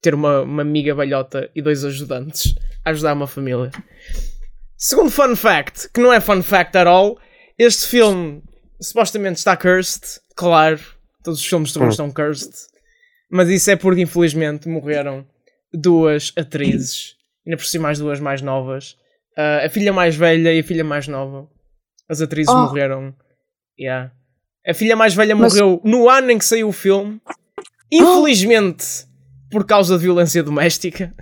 [0.00, 2.54] ter uma, uma amiga balhota e dois ajudantes
[2.84, 3.72] a ajudar uma família.
[4.76, 7.18] Segundo fun fact, que não é fun fact at all,
[7.58, 8.40] Este filme
[8.80, 10.78] supostamente está cursed, claro.
[11.24, 11.90] Todos os filmes terror Hum.
[11.90, 12.52] estão cursed.
[13.28, 15.26] Mas isso é porque infelizmente morreram
[15.74, 17.16] duas atrizes.
[17.44, 18.96] Ainda por cima as duas mais novas.
[19.36, 21.50] Ah, a filha mais velha e a filha mais nova.
[22.08, 22.58] As atrizes Oh.
[22.62, 23.12] morreram.
[23.78, 24.12] Yeah.
[24.66, 27.20] A filha mais velha Mas- morreu no ano em que saiu o filme.
[27.90, 28.84] Infelizmente,
[29.50, 31.14] por causa de violência doméstica.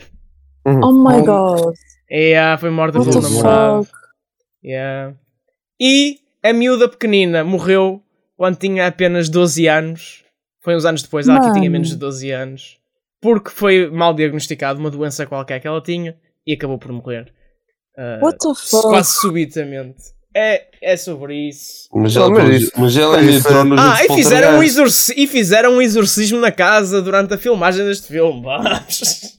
[0.64, 1.74] Oh my god.
[2.10, 3.84] Yeah, foi morta pelo namorado.
[3.84, 3.96] fuck?
[4.64, 5.14] Yeah.
[5.80, 8.02] E a miúda pequenina morreu
[8.36, 10.24] quando tinha apenas 12 anos.
[10.60, 11.70] Foi uns anos depois, ela que tinha Mano.
[11.72, 12.78] menos de 12 anos.
[13.20, 17.32] Porque foi mal diagnosticado uma doença qualquer que ela tinha e acabou por morrer.
[17.96, 18.88] Ah, What the fuck?
[18.88, 20.02] Quase subitamente.
[20.38, 21.88] É, é sobre isso.
[21.94, 24.62] Mas ela, mas mas isso- mas ela mas entrou nos Ah, e fizeram, um
[25.16, 28.42] e fizeram um exorcismo na casa durante a filmagem deste filme.
[28.44, 29.35] vamos.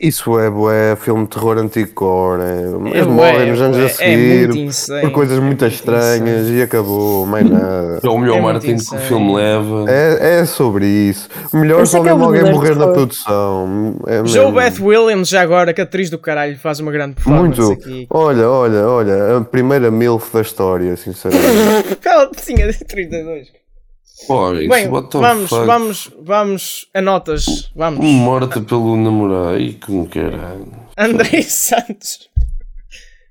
[0.00, 2.40] Isso é, bué, filme de terror anticore.
[2.42, 2.60] É,
[2.94, 5.74] eles bué, morrem nos anos bué, a é seguir insane, por coisas muito é muito
[5.76, 8.00] estranhas e acabou, mais nada.
[8.02, 9.02] É o melhor É marketing que o insane.
[9.02, 9.84] filme leva.
[9.88, 11.28] É, é sobre isso.
[11.52, 13.96] Melhor é é mesmo alguém verdadeiro morrer na produção.
[14.06, 14.52] É Joe.
[14.52, 17.72] Beth Williams, já agora, que atriz do caralho, faz uma grande performance Muito.
[17.80, 18.06] aqui.
[18.10, 21.98] Olha, olha, olha, a primeira MILF da história, sinceramente.
[22.04, 23.48] Ela tinha 32.
[24.22, 25.66] Isso, Bem, vamos, fuck?
[25.66, 27.70] vamos, vamos a notas.
[27.74, 28.04] Vamos.
[28.04, 29.54] Morta pelo namorado.
[29.56, 30.72] Ai, que caralho.
[30.96, 32.28] Andrei Santos.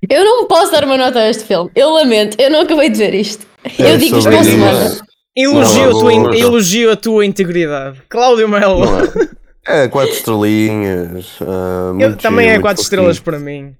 [0.08, 1.70] Eu não posso dar uma nota a este filme.
[1.74, 3.46] Eu lamento, eu não acabei de ver isto.
[3.78, 4.50] É Eu digo isto a isso.
[4.50, 4.96] semana.
[5.36, 6.34] Elogio, Não, a tua, in- não.
[6.34, 8.02] elogio a tua integridade.
[8.08, 8.84] Cláudio Melo.
[8.84, 9.28] Não é?
[9.70, 11.36] É, quatro estrelinhas.
[11.42, 12.82] ah, Eu- também giro, é muito 4 fofinho.
[12.82, 13.76] estrelas para mim.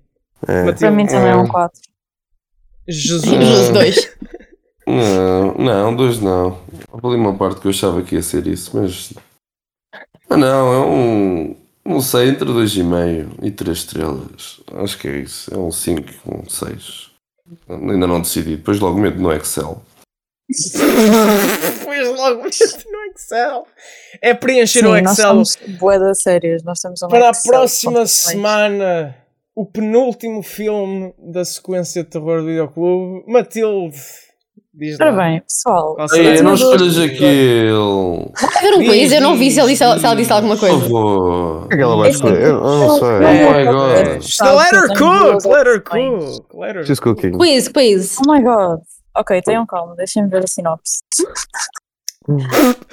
[0.47, 0.73] É.
[0.73, 1.81] Para mim também é um 4.
[2.87, 3.25] Jesus.
[3.63, 4.11] Os dois.
[4.87, 6.59] Não, não, dois não.
[6.91, 9.13] Houve ali uma parte que eu achava que ia ser isso, mas.
[10.31, 11.57] Ah, não, é um.
[11.85, 14.61] Não sei, entre dois e meio e três estrelas.
[14.75, 15.53] Acho que é isso.
[15.55, 17.11] É um 5, um 6.
[17.69, 18.57] Ainda não decidi.
[18.57, 19.83] Depois logo meto no Excel.
[20.51, 23.67] Depois logo isto no Excel.
[24.21, 26.63] É preencher Sim, o nós Excel somos bué das séries.
[26.63, 28.33] Nós temos um para a Excel próxima com opções.
[28.33, 29.17] semana.
[29.55, 33.25] O penúltimo filme da sequência de terror do videoclube.
[33.27, 33.99] Matilde.
[34.79, 34.97] Diz.
[35.01, 35.97] Ora bem, pessoal.
[36.15, 37.73] Ei, não escolhas aquele.
[38.41, 40.69] Vai haver um quiz, eu não vi se ela disse, se ela disse alguma Por
[40.69, 40.81] coisa.
[40.83, 41.65] favor.
[41.65, 42.43] O que é que ela vai escolher?
[42.43, 43.09] Eu, não sei.
[43.09, 44.57] Oh my God.
[44.57, 47.33] let her cook, let her cook, let her She's cooking.
[47.33, 48.19] Quiz, quiz.
[48.25, 48.79] Oh my god.
[49.17, 50.99] Ok, tenham calma, deixem-me ver a sinopse.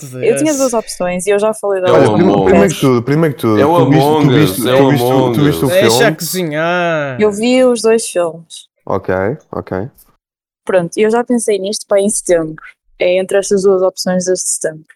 [0.00, 0.12] This.
[0.14, 2.12] eu tinha duas opções e eu já falei da É outra.
[2.44, 3.60] primeiro que tudo, primeiro que tudo.
[3.60, 5.64] É o tu viste- tu Among Us, viste- é tu o viste- Among Tu viste
[5.64, 5.72] o Us.
[5.72, 6.16] Deixa filme?
[6.16, 7.20] cozinhar.
[7.20, 8.66] Eu vi os dois filmes.
[8.86, 9.12] Ok,
[9.50, 9.88] ok.
[10.66, 12.62] Pronto, eu já pensei nisto para em setembro.
[12.98, 14.86] É entre estas duas opções deste setembro.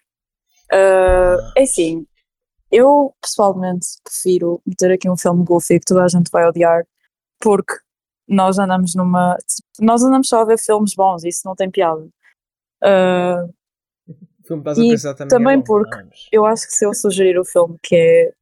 [0.71, 2.05] Ah, é assim,
[2.71, 6.85] eu pessoalmente prefiro meter aqui um filme goofy que toda a gente vai odiar,
[7.39, 7.73] porque
[8.27, 9.37] nós andamos numa.
[9.79, 12.07] Nós andamos só a ver filmes bons, isso não tem piada.
[12.81, 13.47] A
[14.77, 15.27] E também.
[15.27, 16.27] também é bom, porque vamos.
[16.31, 18.33] eu acho que se eu sugerir o filme que é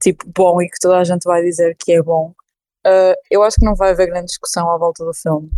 [0.00, 2.32] tipo bom e que toda a gente vai dizer que é bom,
[2.84, 5.50] ah, eu acho que não vai haver grande discussão à volta do filme.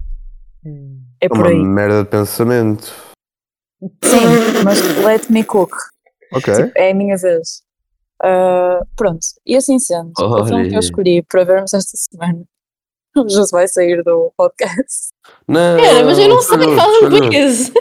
[0.64, 1.58] É É por uma aí.
[1.62, 2.92] merda de pensamento.
[4.04, 5.72] Sim, mas let me cook.
[6.32, 6.52] Ok.
[6.54, 7.62] Tipo, é a minha vez.
[8.22, 12.42] Ah, pronto, e assim sendo, o filme que eu escolhi para vermos esta semana
[13.28, 15.08] já vai sair do podcast.
[15.48, 17.30] Não, Pera, mas eu não sei, outro, um escolhe outro.
[17.30, 17.72] quiz.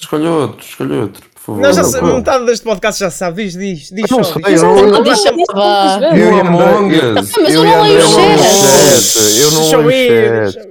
[0.00, 1.60] Escolhe outro, escolhe outro, por favor.
[1.62, 2.16] Não, já Não, sei, não.
[2.16, 3.44] metade deste podcast já sabe.
[3.44, 4.32] Diz, diz, diz Não só.
[4.34, 4.62] sei, diz.
[4.62, 5.24] não- vezes.
[5.26, 7.32] Eu O e Among Us.
[7.38, 9.02] Mas eu eu não leio o não leio chat.
[9.02, 9.38] chat.
[9.40, 10.68] Eu não leio ir, chat.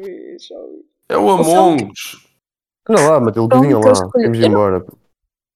[1.10, 2.28] É o Among Us.
[2.90, 3.92] Anda lá, Matilde, eu lá.
[3.92, 4.12] escolhi.
[4.24, 4.86] Temos de ir Eu não- embora.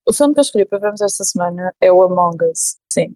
[0.08, 3.16] O filme que eu escolhi para vermos esta semana é o Among Us, sim.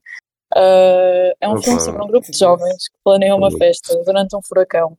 [0.56, 1.62] Ah, é um Opa.
[1.64, 4.98] filme sobre um grupo de jovens que planeiam uma festa durante um furacão.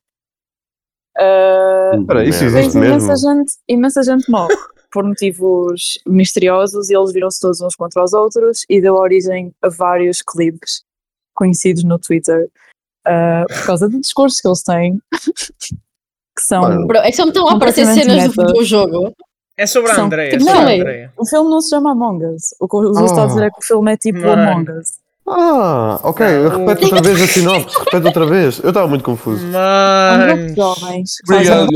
[1.16, 2.98] Ah, Espera, isso existe Mas mesmo?
[3.06, 4.54] imensa gente, imensa gente morre
[4.92, 9.68] por motivos misteriosos e eles viram-se todos uns contra os outros e deu origem a
[9.68, 10.82] vários clipes
[11.34, 12.50] conhecidos no Twitter
[13.06, 15.00] ah, por causa do discurso que eles têm
[16.36, 16.86] que são Mano.
[16.86, 19.12] Bro, é que só me estão a aparecer cenas do, do jogo.
[19.58, 20.26] É sobre a Andrea.
[20.26, 21.10] É Tipo, não, Andrea.
[21.16, 23.50] o filme não se chama Among Us o que o José está a dizer é
[23.50, 24.42] que o filme é tipo Mano.
[24.42, 24.88] Among Us
[25.28, 26.26] Ah, ok.
[26.26, 26.66] Não.
[26.66, 27.78] Repete outra vez a sinopse.
[27.78, 28.60] Repete outra vez.
[28.62, 29.44] Eu estava muito confuso.
[29.46, 31.66] é um grupo de jovens Obrigado,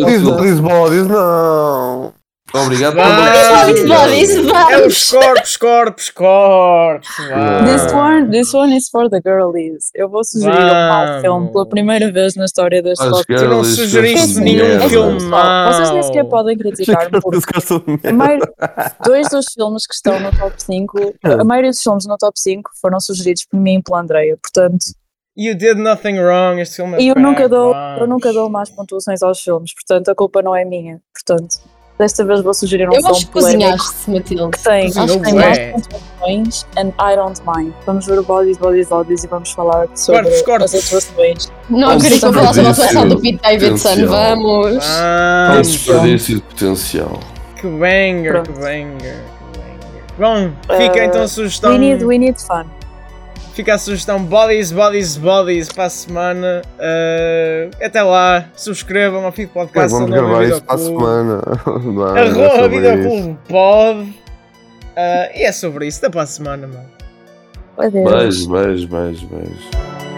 [0.63, 2.13] bodies, não.
[2.53, 2.97] Obrigado
[3.87, 4.87] bodies, É vamos.
[4.97, 7.09] os corpos, corpos, corpos.
[7.65, 9.91] This one, this one is for the girlies.
[9.95, 11.21] Eu vou sugerir um mau Vamos.
[11.23, 13.45] filme pela primeira vez na história deste As podcast.
[13.47, 15.73] Tu não sugeriste nenhum filme mau.
[15.73, 17.21] Vocês nem sequer podem criticar-me
[18.13, 18.53] maioria-
[19.05, 22.71] dois dos filmes que estão no top 5, a maioria dos filmes no top 5
[22.81, 24.85] foram sugeridos por mim e pela Andreia, portanto,
[25.37, 26.61] You did nothing wrong.
[26.61, 28.01] Este filme é E eu nunca, dou, vamos.
[28.01, 31.01] eu nunca dou mais pontuações aos filmes, portanto a culpa não é minha.
[31.15, 31.55] Portanto,
[32.01, 34.51] desta vez vou sugerir um Eu filme acho que cozinhaste, Matilde.
[34.51, 37.73] que tem, Cozinhou acho que tem mais pontuações and I don't mind.
[37.87, 40.75] Vamos ver o Bodies, Bodies, Bodies e vamos falar sobre Cortes, cortes.
[40.75, 41.53] as atuações.
[41.69, 44.07] Não Vamos queria que eu falasse a nossa desperdício versão do Pete Davidson.
[44.07, 44.77] Vamos.
[44.77, 45.69] Um Vamos.
[45.69, 47.21] desperdício de potencial.
[47.57, 48.53] Que banger, Pronto.
[48.53, 50.11] que banger, que banger.
[50.19, 51.71] Bom, fica Uh, então a sugestão.
[51.73, 52.65] We need, we need fun.
[53.55, 56.63] Fica a sugestão Bodies, Bodies, Bodies para a semana.
[56.79, 59.93] Uh, até lá, subscrevam ao Bem, Podcast.
[59.93, 61.43] vamos arroba gravar isso para a semana.
[61.67, 62.69] Vamos, Arroba.
[62.69, 64.01] Videoclube Pod.
[64.01, 65.99] Uh, e é sobre isso.
[65.99, 67.01] Até para a semana, mano.
[67.77, 70.10] Beijo, beijo, beijo, beijo.